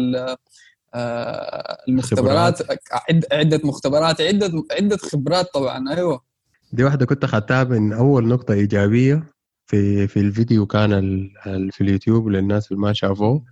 آه، 0.95 1.79
المختبرات 1.89 2.59
عدة 3.33 3.61
مختبرات 3.65 4.21
عدة 4.21 4.65
عدة 4.71 4.97
خبرات 4.97 5.47
طبعا 5.55 5.95
أيوه. 5.95 6.21
دي 6.73 6.85
واحدة 6.85 7.07
كنت 7.07 7.25
أخذتها 7.25 7.65
من 7.65 7.93
أول 7.93 8.29
نقطة 8.29 8.55
إيجابية 8.55 9.35
في 9.67 10.07
في 10.07 10.21
الفيديو 10.21 10.67
كان 10.67 11.31
في 11.73 11.81
اليوتيوب 11.81 12.29
للناس 12.29 12.73
اللي 12.73 12.83
ما 12.83 12.93
شافوه. 12.93 13.45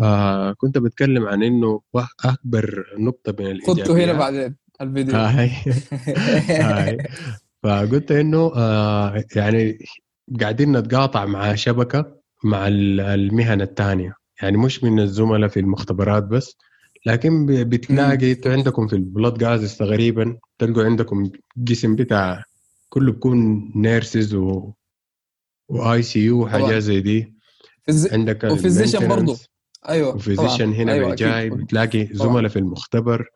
آه 0.00 0.52
كنت 0.52 0.78
بتكلم 0.78 1.26
عن 1.26 1.42
إنه 1.42 1.80
أكبر 2.24 2.84
نقطة 2.98 3.34
من 3.38 3.46
الايجابيات 3.46 3.88
خذته 3.88 4.04
هنا 4.04 4.12
بعدين 4.12 4.56
الفيديو. 4.80 5.16
هاي. 5.16 5.50
هاي. 6.66 6.98
فقلت 7.62 8.12
إنه 8.12 8.52
آه 8.56 9.24
يعني 9.36 9.78
قاعدين 10.40 10.76
نتقاطع 10.76 11.24
مع 11.24 11.54
شبكة 11.54 12.16
مع 12.44 12.68
المهن 12.68 13.60
الثانية. 13.60 14.14
يعني 14.42 14.56
مش 14.56 14.84
من 14.84 15.00
الزملاء 15.00 15.48
في 15.48 15.60
المختبرات 15.60 16.22
بس 16.22 16.56
لكن 17.06 17.46
بتلاقي 17.46 18.32
أنتوا 18.32 18.52
عندكم 18.52 18.86
في 18.86 18.96
البلاد 18.96 19.38
جازز 19.38 19.76
تقريبا 19.76 20.38
تلقوا 20.58 20.84
عندكم 20.84 21.30
قسم 21.68 21.96
بتاع 21.96 22.44
كله 22.88 23.12
بيكون 23.12 23.70
نيرسز 23.76 24.34
و 24.34 24.72
واي 25.68 26.02
سي 26.02 26.20
يو 26.24 26.42
وحاجات 26.42 26.82
زي 26.82 27.00
دي. 27.00 27.34
فز... 27.86 28.12
عندك 28.12 28.44
وفيزيشن 28.44 29.08
برضه 29.08 29.38
أيوه 29.88 30.14
وفيزيشن 30.14 30.72
هنا 30.72 30.92
أيوة 30.92 31.14
جاي 31.14 31.50
بتلاقي 31.50 32.08
زملاء 32.12 32.48
في 32.48 32.58
المختبر. 32.58 33.26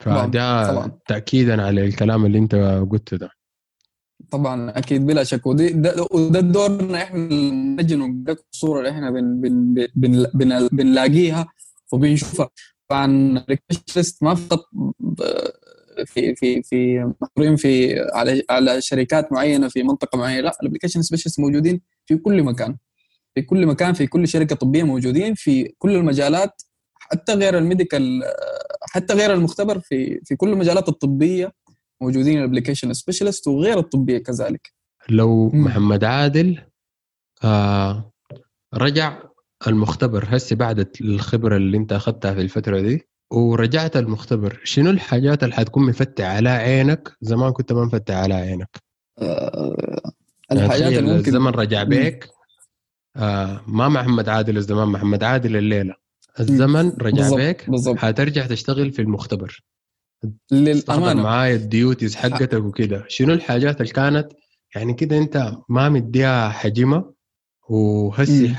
فده 0.00 1.00
تاكيدا 1.06 1.62
على 1.62 1.84
الكلام 1.84 2.26
اللي 2.26 2.38
انت 2.38 2.54
قلته 2.90 3.16
ده. 3.16 3.30
طبعا 4.30 4.78
أكيد 4.78 5.06
بلا 5.06 5.24
شك. 5.24 5.46
ودي 5.46 5.68
ده, 5.68 6.06
وده 6.10 6.40
دورنا 6.40 7.02
إحنا 7.02 7.18
نجي 7.78 7.96
نوجهك 7.96 8.44
الصورة 8.52 8.78
اللي 8.78 8.90
إحنا 8.90 9.10
بن 9.10 9.40
بن 9.40 9.86
بن 9.94 10.26
بن 10.34 10.68
بنلاقيها. 10.72 11.48
وبنشوفها 11.92 12.50
طبعا 12.88 13.44
request 13.50 14.22
ما 14.22 14.34
فقط 14.34 14.64
في 16.06 16.34
في 16.34 16.62
في 16.62 17.04
محصورين 17.20 17.56
في 17.56 18.00
على 18.14 18.42
على 18.50 18.80
شركات 18.80 19.32
معينة 19.32 19.68
في 19.68 19.82
منطقة 19.82 20.18
معينة. 20.18 20.40
لا 20.40 20.56
ال 20.62 20.65
application 20.65 21.02
specialist 21.02 21.40
موجودين 21.40 21.80
في 22.06 22.16
كل 22.16 22.42
مكان. 22.42 22.76
في 23.34 23.42
كل 23.42 23.66
مكان 23.66 23.92
في 23.92 24.06
كل 24.06 24.28
شركة 24.28 24.56
طبية 24.56 24.82
موجودين 24.82 25.34
في 25.34 25.74
كل 25.78 25.96
المجالات 25.96 26.62
حتى 26.94 27.34
غير 27.34 27.58
ال 27.58 27.66
medical 27.66 28.22
حتى 28.82 29.14
غير 29.14 29.34
المختبر 29.34 29.80
في 29.80 30.20
في 30.24 30.36
كل 30.36 30.48
المجالات 30.48 30.88
الطبية 30.88 31.52
موجودين 32.00 32.38
ال 32.38 32.43
application 32.43 32.92
specialist 32.92 33.48
وغير 33.48 33.78
الطبية 33.78 34.18
كذلك. 34.18 34.72
لو 35.08 35.48
محمد 35.48 36.04
عادل 36.04 36.58
آه 37.44 38.12
رجع 38.74 39.22
المختبر. 39.66 40.24
هسه 40.28 40.56
بعد 40.56 40.88
الخبرة 41.00 41.56
اللي 41.56 41.76
انت 41.76 41.92
أخذتها 41.92 42.34
في 42.34 42.40
الفترة 42.40 42.80
دي. 42.80 43.08
ورجعت 43.30 43.96
المختبر. 43.96 44.60
شنو 44.64 44.90
الحاجات 44.90 45.44
اللي 45.44 45.54
حتكون 45.54 45.86
مفتح 45.86 46.24
على 46.24 46.48
عينك؟ 46.48 47.16
زمان 47.20 47.52
كنت 47.52 47.72
ما 47.72 47.84
مفتح 47.84 48.14
على 48.14 48.34
عينك. 48.34 48.76
أه 49.18 50.12
الحاجات 50.52 50.92
اللي 50.92 51.16
ممكن 51.16 51.28
الزمن 51.28 51.50
رجع 51.50 51.82
بيك. 51.82 52.28
آه 53.16 53.60
ما 53.66 53.88
محمد 53.88 54.28
عادل 54.28 54.56
الزمان 54.56 54.88
محمد 54.88 55.24
عادل 55.24 55.56
الليلة. 55.56 55.94
الزمن 56.40 56.88
رجع 56.88 57.16
بالزبط. 57.16 57.38
بيك. 57.38 57.70
بالزبط. 57.70 57.96
حترجع 57.96 58.46
تشتغل 58.46 58.92
في 58.92 59.02
المختبر. 59.02 59.64
للأمانة. 60.52 61.22
معايا 61.22 61.56
ال 61.56 61.65
duties 61.65 62.16
حقتك 62.16 62.64
وكده. 62.64 63.04
شنو 63.08 63.32
الحاجات 63.32 63.80
اللي 63.80 63.92
كانت؟ 63.92 64.28
يعني 64.74 64.94
كده 64.94 65.18
انت 65.18 65.52
ما 65.68 65.88
مديها 65.88 66.48
حجمها. 66.48 67.12
وهسي 67.68 68.54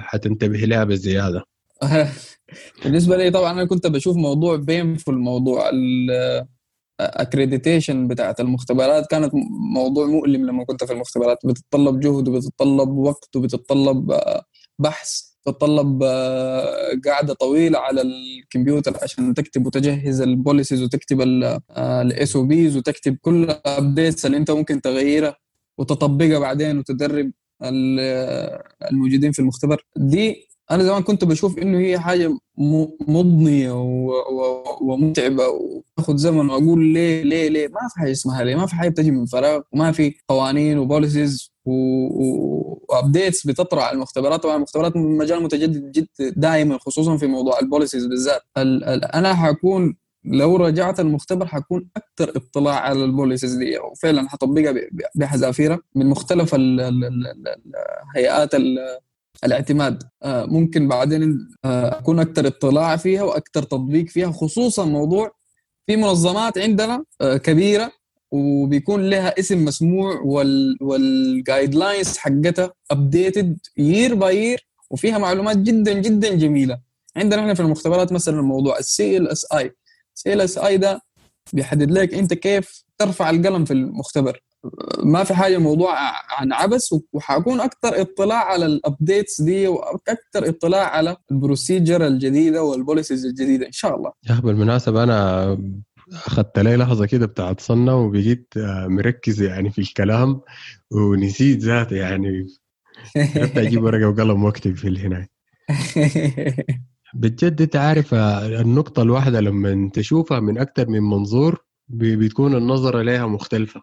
حتنتبه 0.00 0.58
لها 0.58 0.84
بالزياده 0.84 1.44
بالنسبة 2.84 3.16
لي 3.16 3.30
طبعا 3.30 3.52
أنا 3.52 3.64
كنت 3.64 3.86
بشوف 3.86 4.16
موضوع 4.16 4.56
بين 4.56 4.96
في 4.96 5.08
الموضوع 5.10 5.70
ال 7.00 7.08
accreditation 7.08 8.08
بتاعت 8.08 8.40
المختبرات 8.40 9.06
كانت 9.06 9.32
موضوع 9.74 10.06
مؤلم 10.06 10.46
لما 10.46 10.64
كنت 10.64 10.84
في 10.84 10.92
المختبرات. 10.92 11.38
بتتطلب 11.44 12.00
جهد 12.00 12.28
وبتتطلب 12.28 12.88
وقت 12.88 13.36
وبتتطلب 13.36 14.20
بحث 14.78 15.28
تتطلب 15.46 16.02
قاعدة 17.06 17.34
طويلة 17.34 17.78
على 17.78 18.02
الكمبيوتر 18.02 18.96
عشان 19.02 19.34
تكتب 19.34 19.66
وتجهز 19.66 20.20
ال 20.20 20.27
policies 20.27 20.82
وتكتب 20.82 21.20
ال 21.20 22.36
SOPs 22.36 22.76
وتكتب 22.76 23.16
كل 23.20 23.44
ال 23.44 23.54
updates 23.54 24.26
اللي 24.26 24.36
أنت 24.36 24.50
ممكن 24.50 24.80
تغيرها 24.80 25.36
وتطبقها 25.78 26.38
بعدين 26.38 26.78
وتدرب 26.78 27.32
الموجودين 27.62 29.32
في 29.32 29.38
المختبر. 29.38 29.84
دي 29.96 30.48
أنا 30.70 30.84
زمان 30.84 31.02
كنت 31.02 31.24
بشوف 31.24 31.58
إنه 31.58 31.78
هي 31.78 31.98
حاجة 31.98 32.38
مضنية 33.08 33.72
ومتعبة 34.80 35.48
وتاخذ 35.48 36.16
زمن 36.16 36.50
وأقول 36.50 36.84
ليه 36.84 37.22
ليه 37.22 37.48
ليه؟ 37.48 37.68
ما 37.68 37.88
في 37.94 38.00
حاجة 38.00 38.10
اسمها 38.12 38.44
ليه 38.44 38.56
ما 38.56 38.66
في 38.66 38.74
حاجة 38.74 38.88
بتجي 38.88 39.10
من 39.10 39.26
فراغ 39.26 39.60
وما 39.72 39.92
في 39.92 40.14
قوانين 40.28 40.78
و 40.78 40.86
policies 40.86 41.52
و 41.64 41.87
updates 41.87 43.46
بتطرح 43.46 43.84
على 43.84 43.94
المختبرات. 43.94 44.42
طبعا 44.42 44.56
المختبرات 44.56 44.96
مجال 44.96 45.42
متجدد 45.42 45.92
جدا 45.92 46.08
دائما 46.36 46.78
خصوصا 46.78 47.16
في 47.16 47.26
موضوع 47.26 47.58
ال 47.60 47.65
policies 47.65 48.06
بالذات. 48.06 48.42
أنا 49.14 49.34
حكون 49.34 49.96
لو 50.32 50.56
رجعت 50.56 51.00
المختبر 51.00 51.46
حكون 51.46 51.88
أكثر 51.96 52.32
اطلاع 52.36 52.74
على 52.74 53.04
ال 53.04 53.10
policies 53.10 53.54
دي 53.54 53.78
وفعلا 53.78 54.28
حطبقها 54.28 54.74
بحذافيرها 55.14 55.78
من 55.94 56.06
مختلف 56.06 56.54
هيئات 58.16 58.50
الاعتماد. 59.44 60.02
آه، 60.22 60.44
ممكن 60.46 60.88
بعدين 60.88 61.48
آه، 61.64 61.98
أكون 61.98 62.20
أكثر 62.20 62.46
اطلاع 62.46 62.96
فيها 62.96 63.22
وأكثر 63.22 63.62
تطبيق 63.62 64.06
فيها 64.06 64.32
خصوصا 64.32 64.84
موضوع 64.84 65.32
في 65.86 65.96
منظمات 65.96 66.58
عندنا 66.58 67.04
آه، 67.20 67.36
كبيرة 67.36 67.92
وبيكون 68.30 69.10
لها 69.10 69.40
اسم 69.40 69.64
مسموع 69.64 70.20
وال 70.20 70.76
وال 70.80 71.74
guidelines 71.74 72.16
حقتها 72.16 72.72
updated 72.90 73.58
year 73.76 74.14
by 74.14 74.36
year 74.36 74.68
وفيها 74.90 75.18
معلومات 75.18 75.56
جدا 75.56 75.92
جدا 75.92 76.34
جميلة. 76.34 76.78
عندنا 77.16 77.40
إحنا 77.40 77.54
في 77.54 77.60
المختبرات 77.60 78.12
مثلا 78.12 78.42
موضوع 78.42 78.78
ال 78.78 79.28
CLSI. 79.28 79.74
ال 80.26 80.40
CLSI 80.40 80.76
ده 80.76 81.00
بيحدد 81.52 81.90
لك 81.90 82.14
أنت 82.14 82.34
كيف 82.34 82.84
ترفع 82.98 83.30
القلم 83.30 83.64
في 83.64 83.72
المختبر. 83.72 84.40
ما 85.02 85.24
في 85.24 85.34
حاجة 85.34 85.58
موضوع 85.58 85.94
عن 86.38 86.52
عبث 86.52 86.92
وحكون 87.12 87.60
أكثر 87.60 88.00
اطلاع 88.00 88.44
على 88.44 88.66
ال 88.66 88.75
updates 88.75 89.40
دي 89.40 89.68
وأكثر 89.68 90.48
اطلاع 90.48 90.86
على 90.86 91.16
ال 91.30 91.38
procedure 91.38 92.06
الجديدة 92.06 92.62
وال 92.62 92.75
policies 92.75 93.26
الجديدة 93.26 93.66
إن 93.66 93.72
شاء 93.72 93.96
الله. 93.96 94.12
يا 94.30 94.34
بالمناسبه 94.34 95.02
أنا 95.02 95.58
أخذت 96.12 96.58
لي 96.58 96.76
لحظة 96.76 97.06
كده 97.06 97.26
بتاعت 97.26 97.60
صنة 97.60 97.96
وبقيت 97.96 98.54
مركز 98.86 99.42
يعني 99.42 99.70
في 99.70 99.78
الكلام 99.78 100.40
ونسيت 100.90 101.58
ذاته 101.58 101.96
يعني. 101.96 102.46
قلت 103.36 103.58
أجيب 103.58 103.82
ورقة 103.82 104.08
وقلم 104.08 104.44
وأكتب 104.44 104.76
في 104.76 104.88
هناك. 104.88 105.30
بجد 107.14 107.62
انت 107.62 107.76
عارف 107.76 108.14
النقطة 108.14 109.02
الواحدة 109.02 109.40
لما 109.40 109.90
تشوفها 109.92 110.40
من 110.40 110.58
أكثر 110.58 110.88
من 110.88 111.02
منظور 111.02 111.64
بتكون 111.88 112.54
النظرة 112.54 113.02
لها 113.02 113.26
مختلفة. 113.26 113.80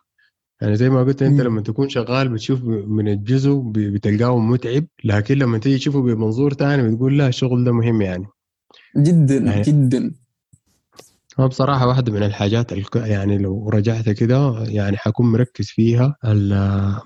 يعني 0.61 0.75
زي 0.75 0.89
ما 0.89 1.03
قلت 1.03 1.21
انت 1.21 1.41
لما 1.41 1.61
تكون 1.61 1.89
شغال 1.89 2.29
بتشوف 2.29 2.63
من 2.63 3.07
الجزء 3.07 3.61
بتلقاه 3.65 4.39
متعب 4.39 4.85
لكن 5.03 5.37
لما 5.37 5.57
تيجي 5.57 5.77
تشوفه 5.77 6.01
بمنظور 6.01 6.53
ثاني 6.53 6.89
بتقول 6.89 7.17
لا 7.17 7.27
الشغل 7.27 7.63
ده 7.63 7.71
مهم 7.71 8.01
يعني. 8.01 8.25
جدا 8.97 9.37
يعني 9.37 9.61
جدا. 9.61 10.11
هو 11.39 11.47
بصراحة 11.47 11.87
واحدة 11.87 12.11
من 12.11 12.23
الحاجات 12.23 12.71
يعني 12.95 13.37
لو 13.37 13.69
رجعت 13.69 14.09
كده 14.09 14.63
يعني 14.63 14.97
حكون 14.97 15.31
مركز 15.31 15.67
فيها 15.67 16.15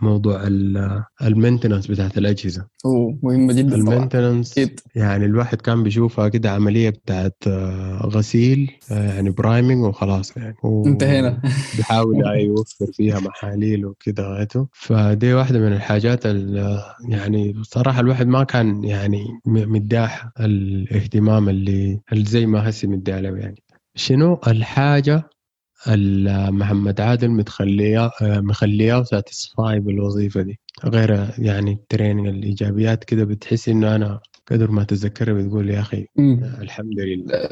موضوع 0.02 0.44
ال 1.22 1.27
maintenance 1.27 1.88
بتاعت 1.88 2.18
الأجهزة. 2.18 2.66
أوه 2.86 3.18
مهمة 3.24 3.54
جدا 3.54 3.76
ال 3.76 3.82
maintenance 3.82 4.56
يعني 4.96 5.26
الواحد 5.26 5.62
كان 5.62 5.84
بيشوفها 5.84 6.28
كده 6.28 6.52
عملية 6.52 6.90
بتاعت 6.90 7.36
آه، 7.48 8.02
غسيل 8.06 8.72
آه، 8.92 9.14
يعني 9.14 9.30
priming 9.30 9.84
وخلاص 9.84 10.38
يعني. 10.38 10.56
انتهينا. 10.86 11.42
بيحاول 11.78 12.26
يوفر 12.26 12.86
فيها 12.94 13.20
محاليل 13.20 13.86
وكده 13.86 14.24
غايته 14.24 14.68
فدي 14.74 15.34
واحدة 15.34 15.60
من 15.60 15.74
الحاجات 15.74 16.26
يعني 17.10 17.54
بصراحة 17.54 18.00
الواحد 18.00 18.28
ما 18.28 18.44
كان 18.44 18.84
يعني 18.84 19.26
مديها 19.46 20.30
الاهتمام 20.40 21.50
اللي 21.50 22.00
زي 22.14 22.46
ما 22.46 22.70
هسي 22.70 22.88
مدي 22.88 23.12
له 23.12 23.38
يعني. 23.38 23.64
شنو 24.00 24.40
الحاجة 24.48 25.24
محمد 26.52 27.02
عادل 27.02 27.30
متخليه 27.30 28.12
مخليه 28.22 29.04
satisfied 29.04 29.80
بالوظيفة 29.80 30.42
دي؟ 30.42 30.60
غير 30.86 31.28
يعني 31.38 31.72
ال 31.72 31.78
training 31.78 32.28
الإيجابيات 32.28 33.04
كده 33.04 33.24
بتحس 33.24 33.70
إنه 33.70 33.96
أنا 33.96 34.20
قدر 34.52 34.72
ما 34.72 34.84
تتذكرها 34.84 35.34
بتقول 35.34 35.70
يا 35.70 35.80
أخي 35.80 36.08
الحمد 36.62 37.00
لله. 37.00 37.48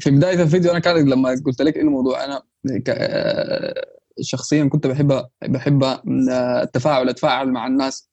في 0.00 0.10
بداية 0.10 0.42
الفيديو 0.42 0.70
أنا 0.70 0.78
كان 0.78 1.08
لما 1.08 1.28
قلت 1.46 1.62
لك 1.62 1.78
إنه 1.78 1.90
موضوع 1.90 2.24
أنا 2.24 2.42
شخصيا 4.20 4.64
كنت 4.64 4.86
بحب 4.86 5.24
بحب 5.48 5.84
التفاعل 6.38 7.08
أتفاعل 7.08 7.48
مع 7.48 7.66
الناس. 7.66 8.09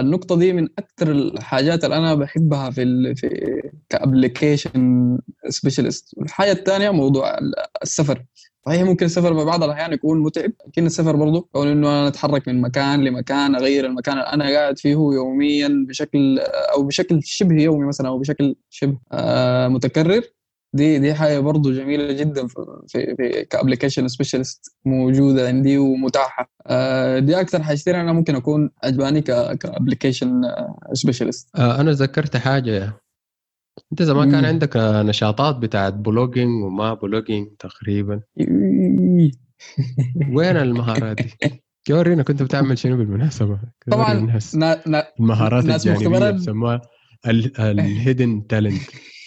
النقطة 0.00 0.36
دي 0.36 0.52
من 0.52 0.68
أكثر 0.78 1.10
الحاجات 1.12 1.84
اللي 1.84 1.96
أنا 1.96 2.14
بحبها 2.14 2.70
في 2.70 2.82
ال 2.82 3.16
في 3.16 3.28
ك 3.88 3.99
application 3.99 5.18
specialist. 5.48 6.14
والحاجة 6.16 6.52
الثانية 6.52 6.90
موضوع 6.90 7.38
السفر. 7.82 8.24
صحيح 8.66 8.82
ممكن 8.82 9.06
السفر 9.06 9.32
ببعض 9.32 9.62
الأحيان 9.64 9.92
يكون 9.92 10.20
متعب 10.20 10.52
لكن 10.68 10.86
السفر 10.86 11.16
برضه 11.16 11.48
كون 11.52 11.68
إنه 11.68 11.88
أنا 11.88 12.08
أتحرك 12.08 12.48
من 12.48 12.60
مكان 12.60 13.04
لمكان 13.04 13.54
أغير 13.54 13.86
المكان 13.86 14.14
اللي 14.18 14.32
أنا 14.32 14.44
قاعد 14.44 14.78
فيه 14.78 14.90
يوميا 14.90 15.84
بشكل 15.88 16.38
أو 16.74 16.82
بشكل 16.82 17.20
شبه 17.22 17.62
يومي 17.62 17.86
مثلا 17.86 18.08
أو 18.08 18.18
بشكل 18.18 18.56
شبه 18.70 18.98
آه 19.12 19.68
متكرر. 19.68 20.22
دي 20.72 20.98
دي 20.98 21.14
حاجة 21.14 21.38
برضه 21.38 21.72
جميلة 21.72 22.12
جدا 22.12 22.46
في 22.46 22.64
في, 22.88 23.44
ك 23.50 23.55
application 23.55 24.08
specialist 24.08 24.76
موجودة 24.84 25.48
عندي 25.48 25.78
ومتاحة. 25.78 26.50
آه، 26.66 27.18
دي 27.18 27.40
أكثر 27.40 27.62
حاجتين 27.62 27.94
أنا 27.94 28.12
ممكن 28.12 28.36
أكون 28.36 28.70
عجباني 28.84 29.22
ك 29.22 29.32
application 29.32 30.42
specialist. 30.92 31.48
آه، 31.56 31.80
أنا 31.80 31.90
ذكرت 31.90 32.36
حاجة. 32.36 32.92
أنت 33.92 34.02
زمان 34.02 34.30
كان 34.30 34.44
عندك 34.44 34.76
نشاطات 34.76 35.56
بتاعت 35.56 35.92
blogging 35.92 36.64
وما 36.64 36.94
blogging 36.94 37.48
تقريبا. 37.58 38.20
وين 40.32 40.56
المهارات 40.56 41.16
دي؟ 41.22 41.62
ورينا 41.90 42.22
كنت 42.22 42.42
بتعمل 42.42 42.78
شنو 42.78 42.96
بالمناسبة؟ 42.96 43.58
طبعا 43.90 44.12
الناس. 44.12 44.54
نا 44.54 44.82
نا 44.86 45.04
المهارات 45.20 45.64
الجانبية 45.64 46.30
بسموها 46.30 46.80
ال 47.58 47.71
hidden 47.71 48.46
talent 48.46 48.82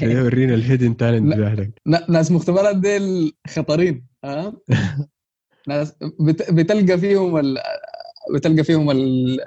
كده 0.00 0.24
ورينا 0.24 0.54
ال 0.54 0.60
hidden 0.60 0.96
talent 0.96 1.36
بتاعتك 1.36 1.70
ناس 2.08 2.32
مختبرات 2.32 2.76
ديل 2.76 3.32
خطرين 3.48 4.06
ها 4.24 4.52
ناس 5.68 5.94
بتلقى 6.50 6.98
فيهم 6.98 7.36
ال... 7.36 7.58
بتلقى 8.34 8.64
فيهم 8.64 8.90
ال... 8.90 9.38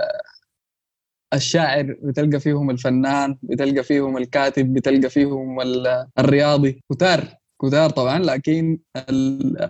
الشاعر 1.33 1.97
بتلقى 2.03 2.39
فيهم 2.39 2.69
الفنان 2.69 3.37
بتلقى 3.43 3.83
فيهم 3.83 4.17
الكاتب 4.17 4.73
بتلقى 4.73 5.09
فيهم 5.09 5.61
الرياضي. 6.19 6.83
كتار 6.91 7.27
كتار 7.61 7.89
طبعا 7.89 8.19
لكن 8.19 8.79
ال... 9.09 9.69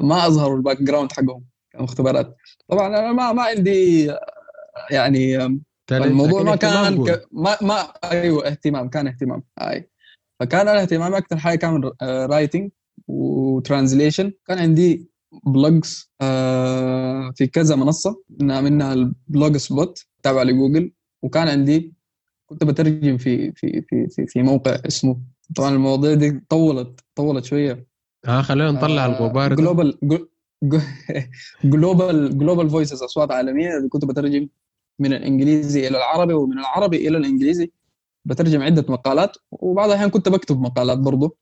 ما 0.00 0.26
أظهروا 0.26 0.56
ال 0.56 0.82
background 0.82 1.12
حقهم 1.12 1.44
كمختبرات. 1.70 2.36
طبعا 2.68 2.86
أنا 2.86 3.12
ما 3.12 3.32
ما 3.32 3.42
عندي 3.42 4.12
يعني 4.90 5.58
الموضوع 5.92 6.42
ما 6.42 6.56
كان 6.56 7.04
ك... 7.04 7.24
ما 7.32 7.56
ما 7.62 7.80
أيوه 8.04 8.46
اهتمام 8.48 8.88
كان 8.88 9.06
اهتمام. 9.06 9.42
أي. 9.60 9.90
فكان 10.40 10.68
أنا 10.68 10.82
اهتمامي 10.82 11.16
أكثر 11.16 11.36
حاجة 11.36 11.58
كان 11.58 11.90
writing 12.02 12.70
و 13.08 13.18
translation 13.18 14.32
كان 14.46 14.58
عندي 14.58 15.10
blogs 15.46 16.10
آه 16.20 17.32
في 17.36 17.46
كذا 17.46 17.76
منصة 17.76 18.22
منها 18.40 18.92
ال 18.92 19.56
Blogspot 19.56 20.06
تابع 20.22 20.42
لجوجل. 20.42 20.92
وكان 21.22 21.48
عندي 21.48 21.94
كنت 22.46 22.64
بترجم 22.64 23.16
في 23.16 23.52
في 23.52 23.82
في 23.88 24.08
في, 24.10 24.26
في 24.26 24.42
موقع 24.42 24.76
اسمه. 24.86 25.20
طبعا 25.56 25.74
المواضيع 25.74 26.14
دي 26.14 26.40
طولت 26.48 27.00
طولت 27.14 27.44
شوية. 27.44 27.86
آه 28.28 28.42
خلينا 28.42 28.70
نطلع 28.70 29.04
آه 29.04 29.06
الغبار 29.06 29.54
جلوبال 29.54 29.98
جلوبال 31.64 32.38
جلوبال 32.38 32.70
فويسز 32.70 33.02
أصوات 33.02 33.30
عالمية 33.30 33.70
كنت 33.90 34.04
بترجم. 34.04 34.48
من 34.98 35.12
الإنجليزي 35.12 35.88
إلى 35.88 35.96
العربي 35.98 36.34
ومن 36.34 36.58
العربي 36.58 37.08
إلى 37.08 37.18
الإنجليزي. 37.18 37.72
بترجم 38.24 38.62
عدة 38.62 38.84
مقالات 38.88 39.36
وبعض 39.50 39.88
الاحيان 39.88 40.10
كنت 40.10 40.28
بكتب 40.28 40.60
مقالات 40.60 40.98
برضه 40.98 41.36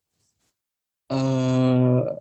آه، 1.10 2.18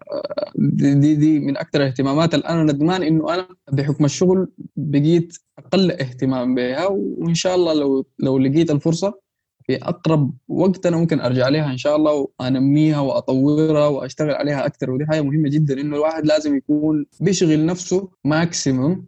دي 0.55 1.15
دي 1.15 1.39
من 1.39 1.57
أكثر 1.57 1.81
الاهتمامات 1.81 2.33
اللي 2.33 2.45
أنا 2.45 2.63
ندمان 2.63 3.03
إنه 3.03 3.33
أنا 3.33 3.47
بحكم 3.71 4.05
الشغل 4.05 4.51
بقيت 4.75 5.37
أقل 5.59 5.91
اهتمام 5.91 6.55
بها 6.55 6.87
وإن 6.87 7.33
شاء 7.33 7.55
الله 7.55 7.73
لو 7.73 8.05
لو 8.19 8.37
لقيت 8.39 8.71
الفرصة 8.71 9.19
في 9.65 9.75
أقرب 9.75 10.33
وقت 10.47 10.85
أنا 10.85 10.97
ممكن 10.97 11.19
أرجع 11.21 11.49
لها 11.49 11.71
إن 11.71 11.77
شاء 11.77 11.95
الله 11.95 12.27
وأنميها 12.39 12.99
وأطورها 12.99 13.87
وأشتغل 13.87 14.31
عليها 14.31 14.65
أكثر. 14.65 14.91
ودي 14.91 15.05
حاجة 15.05 15.21
مهمة 15.21 15.49
جدا 15.49 15.81
إنه 15.81 15.95
الواحد 15.95 16.25
لازم 16.25 16.57
يكون 16.57 17.05
بيشغل 17.19 17.65
نفسه 17.65 18.09
ماكسيموم 18.25 19.05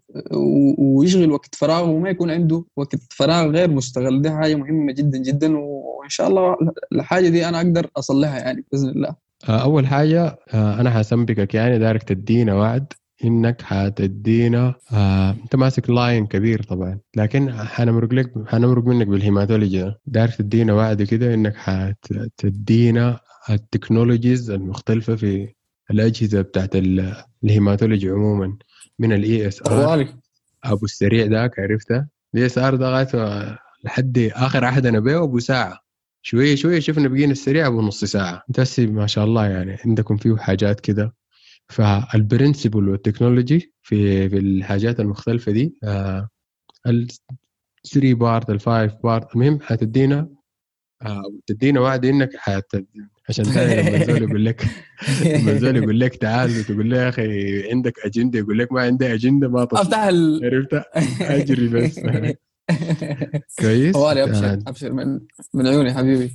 ويشغل 0.78 1.32
وقت 1.32 1.56
فراغه 1.56 1.90
وما 1.90 2.10
يكون 2.10 2.32
عنده 2.32 2.64
وقت 2.78 2.96
فراغ 3.10 3.48
غير 3.48 3.70
مستغل. 3.70 4.22
دي 4.22 4.32
حاجة 4.32 4.56
مهمة 4.56 4.94
جدا 4.94 5.18
جدا 5.18 5.58
وإن 5.58 6.10
شاء 6.10 6.28
الله 6.28 6.58
الحاجة 6.92 7.30
دي 7.30 7.50
أنا 7.50 7.58
أقدر 7.58 7.88
أصلحها 7.98 8.40
يعني 8.40 8.66
بإذن 8.72 8.90
الله. 8.90 9.16
أول 9.50 9.88
حاجة 9.88 10.40
آه، 10.54 10.82
أنا 10.82 10.90
حسنبكك 10.90 11.54
يعني 11.54 11.80
دارك 11.80 12.04
تدينا 12.04 12.56
وعد. 12.56 12.94
إنك 13.24 13.62
حتدينا 13.62 14.76
آه، 14.94 15.32
أنت 15.32 15.56
ماسك 15.56 15.90
line 15.90 16.28
كبير 16.28 16.64
طبعا 16.64 17.00
لكن 17.16 17.52
حنمرق 17.54 18.14
لك 18.14 18.34
حنمرق 18.48 18.84
منك 18.84 19.08
بال 19.08 19.19
hematology. 19.19 19.82
ده 19.82 20.00
دارك 20.06 20.36
تدينا 20.36 20.74
وعد 20.74 21.04
كده 21.04 21.34
إنك 21.34 21.56
حتدينا 21.56 23.20
ال 23.50 23.58
technologies 23.58 24.50
المختلفة 24.50 25.16
في 25.16 25.54
الأجهزة 25.92 26.42
بتاعت 26.42 26.70
ال 27.44 27.50
hematology 27.50 28.10
عموما. 28.10 28.58
من 29.00 29.14
ال 29.14 29.48
ESR 29.48 30.08
أبو 30.64 30.86
السريع 30.86 31.26
ذاك 31.26 31.60
عرفته؟ 31.60 32.06
ال 32.34 32.46
ESR 32.46 32.76
ده 32.76 33.08
لحد 33.84 34.32
آخر 34.34 34.66
عهد 34.66 34.86
أنا 34.86 35.00
بيه 35.00 35.24
ابو 35.24 35.40
ساعة. 35.40 35.80
شوية 36.22 36.56
شوية 36.56 36.80
شفنا 36.80 37.08
بقينا 37.08 37.32
السريع 37.32 37.68
أبو 37.68 37.82
نص 37.82 38.06
ساعة. 38.06 38.44
بس 38.60 38.80
ما 38.80 39.08
شاء 39.08 39.26
الله 39.26 39.48
يعني 39.48 39.78
عندكم 39.86 40.18
فيه 40.18 40.36
حاجات 40.36 40.80
كده. 40.80 41.14
فال 41.68 41.90
principle 41.90 42.90
وال 42.90 43.04
technology 43.04 43.74
في 43.82 44.30
في 44.30 44.38
الحاجات 44.38 45.00
المختلفة 45.00 45.52
دي 45.52 45.78
آه 45.84 46.30
ال 46.88 47.08
3 47.94 48.14
part 48.14 48.50
ال 48.50 48.60
5 48.60 48.86
part 49.04 49.36
المهم 49.36 49.60
حتدينا 49.62 50.30
آه 51.02 51.24
تدينا 51.48 51.80
وعد 51.80 52.06
إنك 52.06 52.36
حت 52.36 52.78
عشان 53.30 53.46
لما 53.46 53.96
الزول 53.96 54.22
يقول 54.24 54.46
لك 54.46 54.66
لما 55.26 55.52
الزول 55.52 55.78
يقول 55.78 56.00
لك 56.00 56.16
تعال 56.16 56.60
وتقول 56.60 56.90
له 56.90 56.98
يا 56.98 57.10
أخي 57.10 57.72
عندك 57.72 58.06
أجندة 58.06 58.40
يقول 58.40 58.60
لك 58.60 58.72
ما 58.72 58.82
عندي 58.82 59.14
أجندة 59.14 59.48
ما 59.50 59.68
أفتح 59.72 60.00
ال... 60.04 60.42
عرفت؟ 60.46 60.86
أجري 61.22 61.68
بس. 61.68 62.00
كويس؟ 63.60 63.96
أبشر 63.96 64.54
أبشر 64.68 64.92
من, 64.94 65.20
من 65.54 65.68
عيوني 65.68 65.94
حبيبي. 65.94 66.32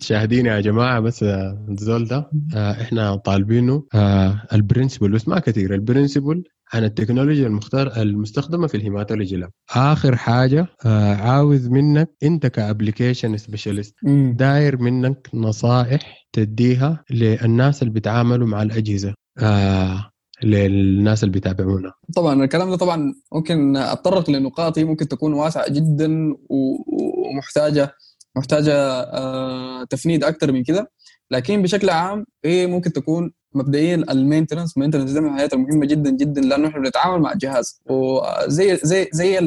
شاهدين 0.00 0.46
يا 0.46 0.60
جماعة 0.60 1.00
بس 1.00 1.22
الزول 1.68 2.04
ده 2.08 2.30
آه 2.56 2.70
إحنا 2.72 3.16
طالبينه 3.16 3.82
آه 3.94 4.42
ال 4.52 4.58
principle 4.58 5.12
بس 5.12 5.28
ما 5.28 5.38
كثير 5.38 5.74
ال 5.74 5.81
principle 5.81 6.44
عن 6.72 6.84
التكنولوجيا 6.84 7.46
المختار 7.46 7.92
المستخدمة 7.96 8.66
في 8.66 8.76
ال 8.76 8.82
hematology 8.82 9.36
lab 9.36 9.50
آخر 9.76 10.16
حاجة 10.16 10.66
آه 10.86 11.14
عاوز 11.14 11.68
منك 11.68 12.10
أنت 12.22 12.46
ك 12.46 12.54
application 12.54 13.36
specialist 13.36 13.94
داير 14.34 14.76
منك 14.82 15.28
نصائح 15.34 16.26
تديها 16.32 17.04
للناس 17.10 17.82
اللي 17.82 17.92
بيتعاملوا 17.94 18.46
مع 18.46 18.62
الأجهزة 18.62 19.14
آه 19.42 20.10
للناس 20.42 21.24
اللي 21.24 21.32
بيتابعونا. 21.32 21.92
طبعا 22.16 22.44
الكلام 22.44 22.70
ده 22.70 22.76
طبعا 22.76 23.14
ممكن 23.34 23.76
أتطرق 23.76 24.30
لنقاط 24.30 24.78
ممكن 24.78 25.08
تكون 25.08 25.32
واسعة 25.34 25.70
جدا 25.72 26.34
ومحتاجة 26.50 27.92
محتاجة 28.36 28.74
آه 29.02 29.84
تفنيد 29.84 30.24
أكثر 30.24 30.52
من 30.52 30.62
كده. 30.64 30.90
لكن 31.30 31.62
بشكل 31.62 31.90
عام 31.90 32.26
هي 32.44 32.66
ممكن 32.66 32.92
تكون 32.92 33.32
مبدئيا 33.54 33.94
ال 33.94 34.01
maintenance 34.01 34.76
ال 34.76 34.79
maintenance 34.79 35.10
ده 35.10 35.20
من 35.20 35.26
الحاجات 35.28 35.52
المهمة 35.52 35.86
جدا 35.86 36.10
جدا 36.10 36.40
لأنه 36.40 36.68
إحنا 36.68 36.80
بنتعامل 36.80 37.22
مع 37.22 37.32
جهاز. 37.34 37.80
وزي 37.86 38.76
زي 38.76 39.08
زي 39.12 39.38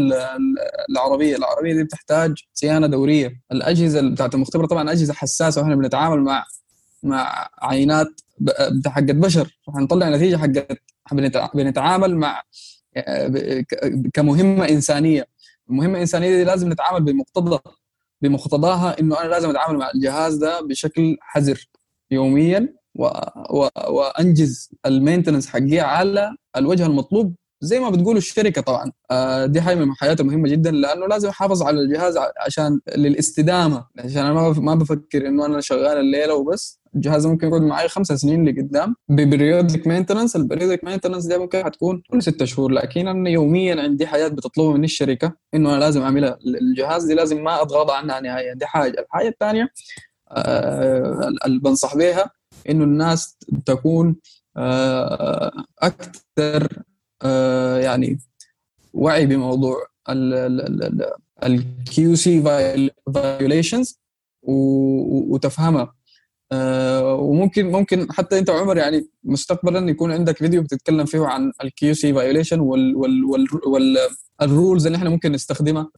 العربية. 0.90 1.36
العربية 1.36 1.74
دي 1.74 1.84
بتحتاج 1.84 2.34
صيانة 2.54 2.88
دورية. 2.88 3.42
الأجهزة 3.52 4.10
بتاعت 4.10 4.36
المختبر 4.36 4.66
طبعا 4.66 4.92
أجهزة 4.92 5.14
حساسة 5.14 5.62
وإحنا 5.62 5.76
بنتعامل 5.76 6.22
مع 6.22 6.46
مع 7.04 7.50
عينات 7.62 8.08
حقت 8.88 9.04
بشر. 9.04 9.60
حنطلع 9.74 10.10
نتيجة 10.10 10.38
حقت 10.38 10.78
بنتعامل 11.56 12.16
مع 12.18 12.42
كمهمة 14.14 14.70
إنسانية. 14.70 15.28
المهمة 15.70 15.94
الإنسانية 15.94 16.30
دي 16.36 16.44
لازم 16.44 16.70
نتعامل 16.72 17.04
بمقتضى 17.04 17.60
بمقتضاها 18.24 19.00
إنه 19.00 19.22
أنا 19.22 19.30
لازم 19.30 19.50
أتعامل 19.50 19.78
مع 19.78 19.92
الجهاز 19.96 20.36
ده 20.36 20.62
بشكل 20.62 21.18
حذر 21.22 21.68
يوميا 22.12 22.76
و... 22.96 23.06
و... 23.50 23.68
وأنجز 23.90 24.70
المينتنس 24.86 25.48
حقي 25.48 25.80
على 25.80 26.36
الوجه 26.58 26.86
المطلوب 26.86 27.36
زي 27.62 27.80
ما 27.80 27.90
بتقولوا 27.90 28.18
الشركة 28.18 28.62
طبعا. 28.62 28.92
آه 29.12 29.46
دي 29.46 29.62
حاجة 29.62 29.76
من 29.76 29.94
حياته 29.94 30.24
مهمة 30.24 30.50
جدا 30.50 30.72
لأنه 30.72 31.08
لازم 31.08 31.30
أحافظ 31.30 31.62
على 31.64 31.80
الجهاز 31.80 32.18
عشان 32.46 32.80
للاستدامة 32.98 33.88
عشان 34.00 34.26
أنا 34.26 34.50
ما 34.60 34.76
بفكر 34.76 35.28
إنه 35.28 35.46
أنا 35.46 35.62
شغال 35.62 35.98
الليلة 36.00 36.34
وبس. 36.36 36.80
الجهاز 36.96 37.28
ممكن 37.28 37.48
يقعد 37.48 37.62
معي 37.62 37.88
خمس 37.90 38.08
سنين 38.08 38.50
لقدام 38.50 38.96
ب 39.10 39.18
periodic 39.18 39.88
maintenance 39.88 40.36
ال 40.36 40.41
periodic 40.41 40.84
maintenance 40.84 41.26
دي 41.26 41.38
ممكن 41.38 41.64
حتكون 41.64 42.04
كل 42.10 42.24
ستة 42.24 42.46
شهور 42.46 42.72
لكن 42.72 43.08
أنا 43.08 43.30
يوميا 43.30 43.82
عندي 43.82 44.08
حاجات 44.08 44.32
بتطلبها 44.32 44.74
من 44.78 44.84
الشركة 44.84 45.34
انه 45.54 45.70
أنا 45.74 45.80
لازم 45.80 46.02
اعملها 46.02 46.38
الجهاز 46.46 47.06
دي 47.06 47.14
لازم 47.14 47.44
ما 47.44 47.62
اتغاضى 47.62 47.94
عنها 47.94 48.20
نهائيا 48.20 48.54
دي 48.54 48.66
حاجة 48.66 49.00
الحاجة 49.00 49.28
الثانية 49.28 49.70
آه 50.32 51.32
اللي 51.46 51.60
بنصح 51.60 51.96
بها 51.96 52.32
انه 52.70 52.84
الناس 52.84 53.38
تكون 53.66 54.16
آه 54.58 55.52
أكثر 55.80 56.84
آه 57.24 57.78
يعني 57.80 58.20
وعي 58.94 59.26
بموضوع 59.26 59.78
ال 61.44 62.16
QC 62.16 62.44
violations 63.14 64.00
وتفهمها 64.44 65.82
آه 65.82 65.96
وممكن 67.04 67.72
ممكن 67.72 68.08
حتى 68.12 68.40
أنت 68.40 68.50
عمر 68.50 68.78
يعني 68.78 69.08
مستقبلا 69.24 69.90
يكون 69.90 70.12
عندك 70.12 70.38
فيديو 70.38 70.62
بتتكلم 70.62 71.06
فيه 71.06 71.26
عن 71.26 71.52
ال 71.64 71.94
QC 71.94 72.14
violation 72.14 72.60
وال 72.60 72.96
وال 72.96 73.26
وال, 73.26 73.48
وال 73.68 73.98
ال 74.42 74.49
rules 74.49 74.86
اللي 74.86 74.98
إحنا 74.98 75.10
ممكن 75.10 75.32
نستخدمها. 75.32 75.90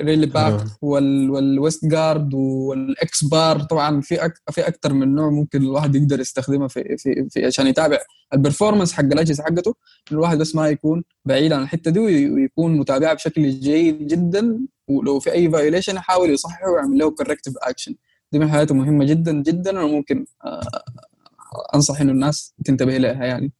ريلي 0.00 0.26
باك 0.26 0.64
وال 0.82 1.86
Westgard 1.86 2.34
وال 2.34 3.24
X-bar 3.24 3.60
طبعا 3.60 4.00
في 4.00 4.24
أك 4.24 4.34
في 4.50 4.60
أكثر 4.68 4.92
من 4.92 5.14
نوع 5.14 5.30
ممكن 5.30 5.62
الواحد 5.62 5.94
يقدر 5.94 6.20
يستخدمها 6.20 6.68
في 6.68 6.96
في, 6.98 7.26
في 7.30 7.46
عشان 7.46 7.66
يتابع 7.66 7.98
ال 8.34 8.39
performance 8.39 8.92
حق 8.92 9.04
الأجهزة 9.04 9.44
حقته. 9.44 9.74
الواحد 10.12 10.38
بس 10.38 10.54
ما 10.54 10.68
يكون 10.68 11.04
بعيد 11.24 11.52
عن 11.52 11.62
الحتة 11.62 11.90
دي 11.90 11.98
ويكون 11.98 12.76
متابعه 12.78 13.14
بشكل 13.14 13.50
جيد 13.50 14.06
جدا. 14.06 14.58
ولو 14.88 15.20
في 15.20 15.32
أي 15.32 15.50
violation 15.50 15.96
يحاول 15.96 16.30
يصححه 16.30 16.70
ويعمل 16.70 16.98
له 16.98 17.10
corrective 17.10 17.54
action 17.62 17.94
دي 18.32 18.38
من 18.38 18.44
الحاجات 18.44 18.72
مهمه 18.72 19.04
جدا 19.04 19.42
جدا 19.42 19.80
وممكن 19.80 20.24
أنصح 21.74 22.00
انه 22.00 22.12
الناس 22.12 22.54
تنتبه 22.64 22.96
لها 22.96 23.24
يعني. 23.24 23.52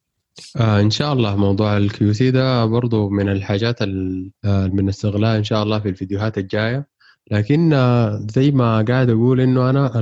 آه 0.56 0.80
إن 0.80 0.90
شاء 0.90 1.12
الله 1.12 1.36
موضوع 1.36 1.76
ال 1.76 2.12
QC 2.12 2.30
ده 2.30 2.64
برضو 2.64 3.08
من 3.08 3.28
الحاجات 3.28 3.82
اللي 3.82 4.30
بنستغلها 4.44 5.36
إن 5.38 5.44
شاء 5.44 5.62
الله 5.62 5.78
في 5.78 5.88
الفيديوهات 5.88 6.38
الجاية. 6.38 6.86
لكن 7.30 7.72
آه 7.72 8.26
زي 8.34 8.50
ما 8.50 8.82
قاعد 8.82 9.10
أقول 9.10 9.40
إنه 9.40 9.70
أنا 9.70 9.92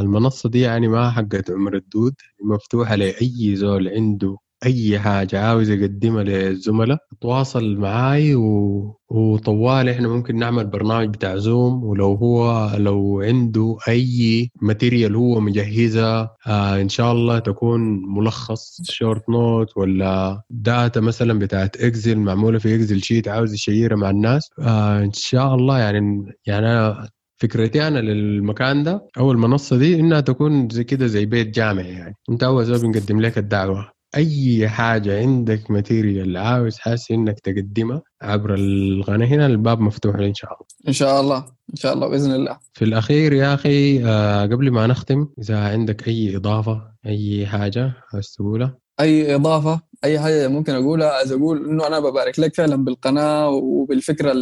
المنصة 0.00 0.48
دي 0.48 0.60
يعني 0.60 0.88
ما 0.88 1.10
حقت 1.10 1.50
عمر 1.50 1.76
الدود 1.76 2.14
مفتوحة 2.44 2.94
لأي 2.94 3.56
زول 3.56 3.88
عنده 3.88 4.36
اي 4.66 4.98
حاجة 4.98 5.40
عاوز 5.40 5.70
يقدمها 5.70 6.22
للزملاء 6.22 6.98
تواصل 7.20 7.76
معاي 7.76 8.34
و... 8.34 8.96
وطوالي 9.10 9.88
إحنا 9.88 10.08
ممكن 10.08 10.36
نعمل 10.36 10.66
برنامج 10.66 11.08
بتاع 11.08 11.36
زوم 11.36 11.84
ولو 11.84 12.14
هو 12.14 12.70
لو 12.78 13.20
عنده 13.20 13.76
أي 13.88 14.50
material 14.62 15.16
هو 15.16 15.40
مجهزها 15.40 16.36
آه 16.46 16.80
إن 16.80 16.88
شاء 16.88 17.12
الله 17.12 17.38
تكون 17.38 17.80
ملخص 18.18 18.80
short 18.90 19.28
note 19.28 19.76
ولا 19.76 20.42
data 20.50 21.00
مثلا 21.00 21.38
بتاعت 21.38 21.76
Excel 21.76 22.18
معمولة 22.18 22.58
في 22.58 22.74
Excel 22.74 23.02
sheet 23.02 23.28
عاوز 23.28 23.54
يشيرها 23.54 23.96
مع 23.96 24.10
الناس 24.10 24.50
آه 24.58 24.98
إن 25.04 25.12
شاء 25.12 25.54
الله 25.54 25.78
يعني 25.78 26.32
يعني 26.46 26.66
أنا 26.66 27.08
فكرتي 27.42 27.88
أنا 27.88 27.98
للمكان 27.98 28.82
ده 28.82 29.08
أو 29.18 29.32
المنصه 29.32 29.76
دي 29.78 30.00
إنها 30.00 30.20
تكون 30.20 30.68
زي 30.68 30.84
كده 30.84 31.06
زي 31.06 31.26
بيت 31.26 31.48
جامعي 31.54 31.88
يعني. 31.92 32.14
أنت 32.30 32.42
أول 32.42 32.64
زول 32.64 32.78
بنقدم 32.78 33.20
لك 33.20 33.38
الدعوة. 33.38 33.92
أي 34.14 34.68
حاجة 34.68 35.18
عندك 35.18 35.70
ماتيريال 35.70 36.36
عاوز 36.36 36.78
حاسس 36.78 37.10
إنك 37.10 37.40
تقدمها 37.40 38.02
عبر 38.22 38.54
القناه 38.54 39.26
هنا 39.26 39.46
الباب 39.46 39.80
مفتوح 39.80 40.16
إن 40.16 40.34
شاء 40.34 40.52
الله. 40.52 40.66
إن 40.88 40.92
شاء 40.92 41.20
الله 41.20 41.38
إن 41.70 41.76
شاء 41.76 41.92
الله 41.92 42.08
بإذن 42.08 42.34
الله. 42.34 42.58
في 42.72 42.84
الأخير 42.84 43.32
يا 43.32 43.54
أخي 43.54 44.04
آه 44.04 44.42
قبل 44.42 44.70
ما 44.70 44.86
نختم 44.86 45.28
إذا 45.38 45.58
عندك 45.58 46.08
أي 46.08 46.36
إضافة 46.36 46.82
أي 47.06 47.46
حاجة 47.46 47.92
عاوز 48.12 48.30
تقولها؟ 48.38 48.78
أي 49.00 49.34
إضافة 49.34 49.80
أي 50.04 50.20
حاجة 50.20 50.48
ممكن 50.48 50.74
أقولها 50.74 51.08
عايز 51.10 51.32
أقول 51.32 51.68
إنه 51.68 51.86
أنا 51.86 52.00
ببارك 52.00 52.38
لك 52.38 52.54
فعلا 52.54 52.84
بالقناة 52.84 53.48
وبالفكرة 53.48 54.34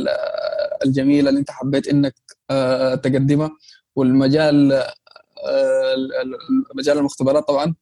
الجميلة 0.84 1.28
اللي 1.28 1.40
أنت 1.40 1.50
حبيت 1.50 1.88
إنك 1.88 2.14
آه 2.50 2.94
تقدمها 2.94 3.50
والمجال 3.96 4.72
آه 4.72 5.94
مجال 6.74 6.98
المختبرات 6.98 7.48
طبعا. 7.48 7.74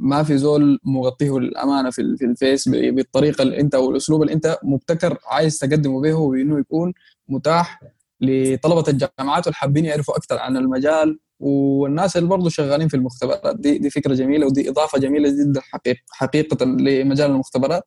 ما 0.00 0.22
في 0.22 0.38
زول 0.38 0.78
مغطيه 0.84 1.36
الأمانة 1.36 1.90
في 1.90 2.16
في 2.16 2.24
الفيس 2.24 2.68
بالطريقة 2.68 3.42
اللي 3.42 3.60
أنت 3.60 3.74
أو 3.74 3.90
الأسلوب 3.90 4.22
اللي 4.22 4.32
أنت 4.32 4.58
مبتكر 4.62 5.18
عايز 5.26 5.58
تقدمه 5.58 6.00
به 6.02 6.14
وإنه 6.14 6.58
يكون 6.58 6.92
متاح 7.28 7.80
لطلبة 8.20 8.84
الجامعات 8.88 9.46
والحابين 9.46 9.84
يعرفوا 9.84 10.16
أكثر 10.16 10.38
عن 10.38 10.56
المجال 10.56 11.18
والناس 11.40 12.16
اللي 12.16 12.28
برضه 12.28 12.48
شغالين 12.48 12.88
في 12.88 12.96
المختبرات. 12.96 13.56
دي 13.56 13.78
دي 13.78 13.90
فكرة 13.90 14.14
جميلة 14.14 14.46
ودي 14.46 14.70
إضافة 14.70 14.98
جميلة 14.98 15.28
جدا 15.28 15.60
حقيقه 15.60 16.00
حقيقة 16.10 16.64
لمجال 16.64 17.30
المختبرات 17.30 17.82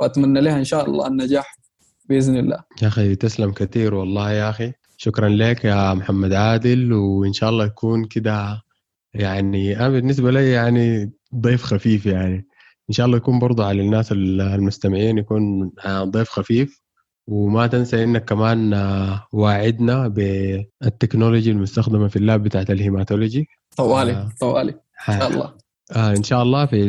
وأتمنى 0.00 0.40
لها 0.40 0.58
إن 0.58 0.64
شاء 0.64 0.84
الله 0.86 1.06
النجاح 1.06 1.58
بإذن 2.08 2.36
الله. 2.36 2.58
يا 2.82 2.88
أخي 2.88 3.16
تسلم 3.16 3.52
كثير 3.52 3.94
والله 3.94 4.32
يا 4.32 4.50
أخي. 4.50 4.72
شكرا 4.96 5.28
لك 5.28 5.64
يا 5.64 5.94
محمد 5.94 6.32
عادل 6.32 6.92
وإن 6.92 7.32
شاء 7.32 7.50
الله 7.50 7.64
يكون 7.64 8.04
كده 8.04 8.62
يعني 9.14 9.78
أنا 9.78 9.88
بالنسبة 9.88 10.30
لي 10.30 10.50
يعني 10.50 11.12
ضيف 11.36 11.62
خفيف 11.62 12.06
يعني. 12.06 12.46
إن 12.90 12.94
شاء 12.94 13.06
الله 13.06 13.16
يكون 13.16 13.38
برضه 13.38 13.66
على 13.66 13.80
الناس 13.82 14.12
المستمعين 14.12 15.18
يكون 15.18 15.70
ضيف 15.88 16.28
خفيف. 16.28 16.82
وما 17.26 17.66
تنسى 17.66 18.04
إنك 18.04 18.24
كمان 18.24 18.74
واعدنا 19.32 20.08
بال 20.08 20.32
technology 20.32 21.50
المستخدمة 21.50 22.08
في 22.08 22.16
ال 22.16 22.22
lab 22.22 22.42
بتاعت 22.42 22.70
ال 22.70 22.76
hematology. 22.76 23.46
طوالي 23.76 24.12
آه 24.12 24.28
طوالي. 24.40 24.74
إن 25.08 25.18
شاء 25.18 25.28
الله. 25.28 25.54
آه 25.96 26.10
إن 26.10 26.22
شاء 26.22 26.42
الله 26.42 26.66
في 26.66 26.82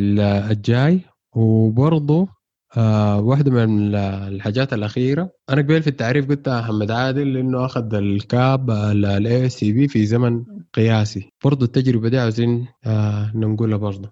الجاي. 0.52 1.02
وبرضه 1.36 2.28
آه 2.78 3.20
واحدة 3.22 3.52
من 3.52 3.96
الحاجات 3.96 4.74
الأخيرة. 4.74 5.30
أنا 5.50 5.62
قبل 5.62 5.82
في 5.82 5.88
التعريف 5.88 6.30
قلت 6.30 6.50
محمد 6.50 6.92
عادل 6.92 7.38
إنه 7.38 7.66
أخذ 7.66 7.94
ال 7.94 8.72
CAP 8.72 9.50
ال 9.50 9.72
ICP 9.72 9.88
في 9.88 10.06
زمن 10.06 10.44
قياسي. 10.74 11.32
برضه 11.46 11.66
التجربة 11.66 12.10
دي 12.10 12.20
عاوزين 12.20 12.68
آه 12.86 13.32
نقولها 13.36 13.78
برضه 13.78 14.12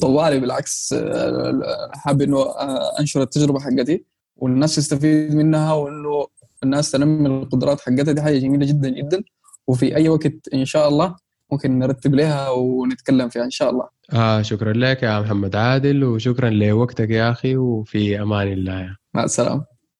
طوالي 0.00 0.40
بالعكس 0.40 0.92
آه، 0.92 1.90
حابب 1.94 2.22
إنه 2.22 2.38
آه، 2.38 3.00
أنشر 3.00 3.22
التجربة 3.22 3.60
حقتي 3.60 4.04
والناس 4.36 4.74
تستفيد 4.74 5.34
منها 5.34 5.72
وإنه 5.72 6.26
الناس 6.62 6.90
تنمي 6.90 7.28
القدرات 7.28 7.80
حقتها. 7.80 8.12
دي 8.12 8.22
حاجة 8.22 8.38
جميلة 8.38 8.66
جدا 8.66 8.88
جدا. 8.88 9.22
وفي 9.66 9.96
أي 9.96 10.08
وقت 10.08 10.48
إن 10.54 10.64
شاء 10.64 10.88
الله 10.88 11.16
ممكن 11.52 11.78
نرتب 11.78 12.14
لها 12.14 12.48
ونتكلم 12.50 13.28
فيها 13.28 13.44
إن 13.44 13.50
شاء 13.50 13.70
الله. 13.70 13.88
آه 14.12 14.42
شكرا 14.42 14.72
لك 14.72 15.02
يا 15.02 15.20
محمد 15.20 15.56
عادل 15.56 16.04
وشكرا 16.04 16.50
لوقتك 16.50 17.10
يا 17.10 17.30
أخي 17.30 17.56
وفي 17.56 18.22
أمان 18.22 18.52
الله. 18.52 18.96
مع 19.14 19.24
السلامة. 19.24 19.75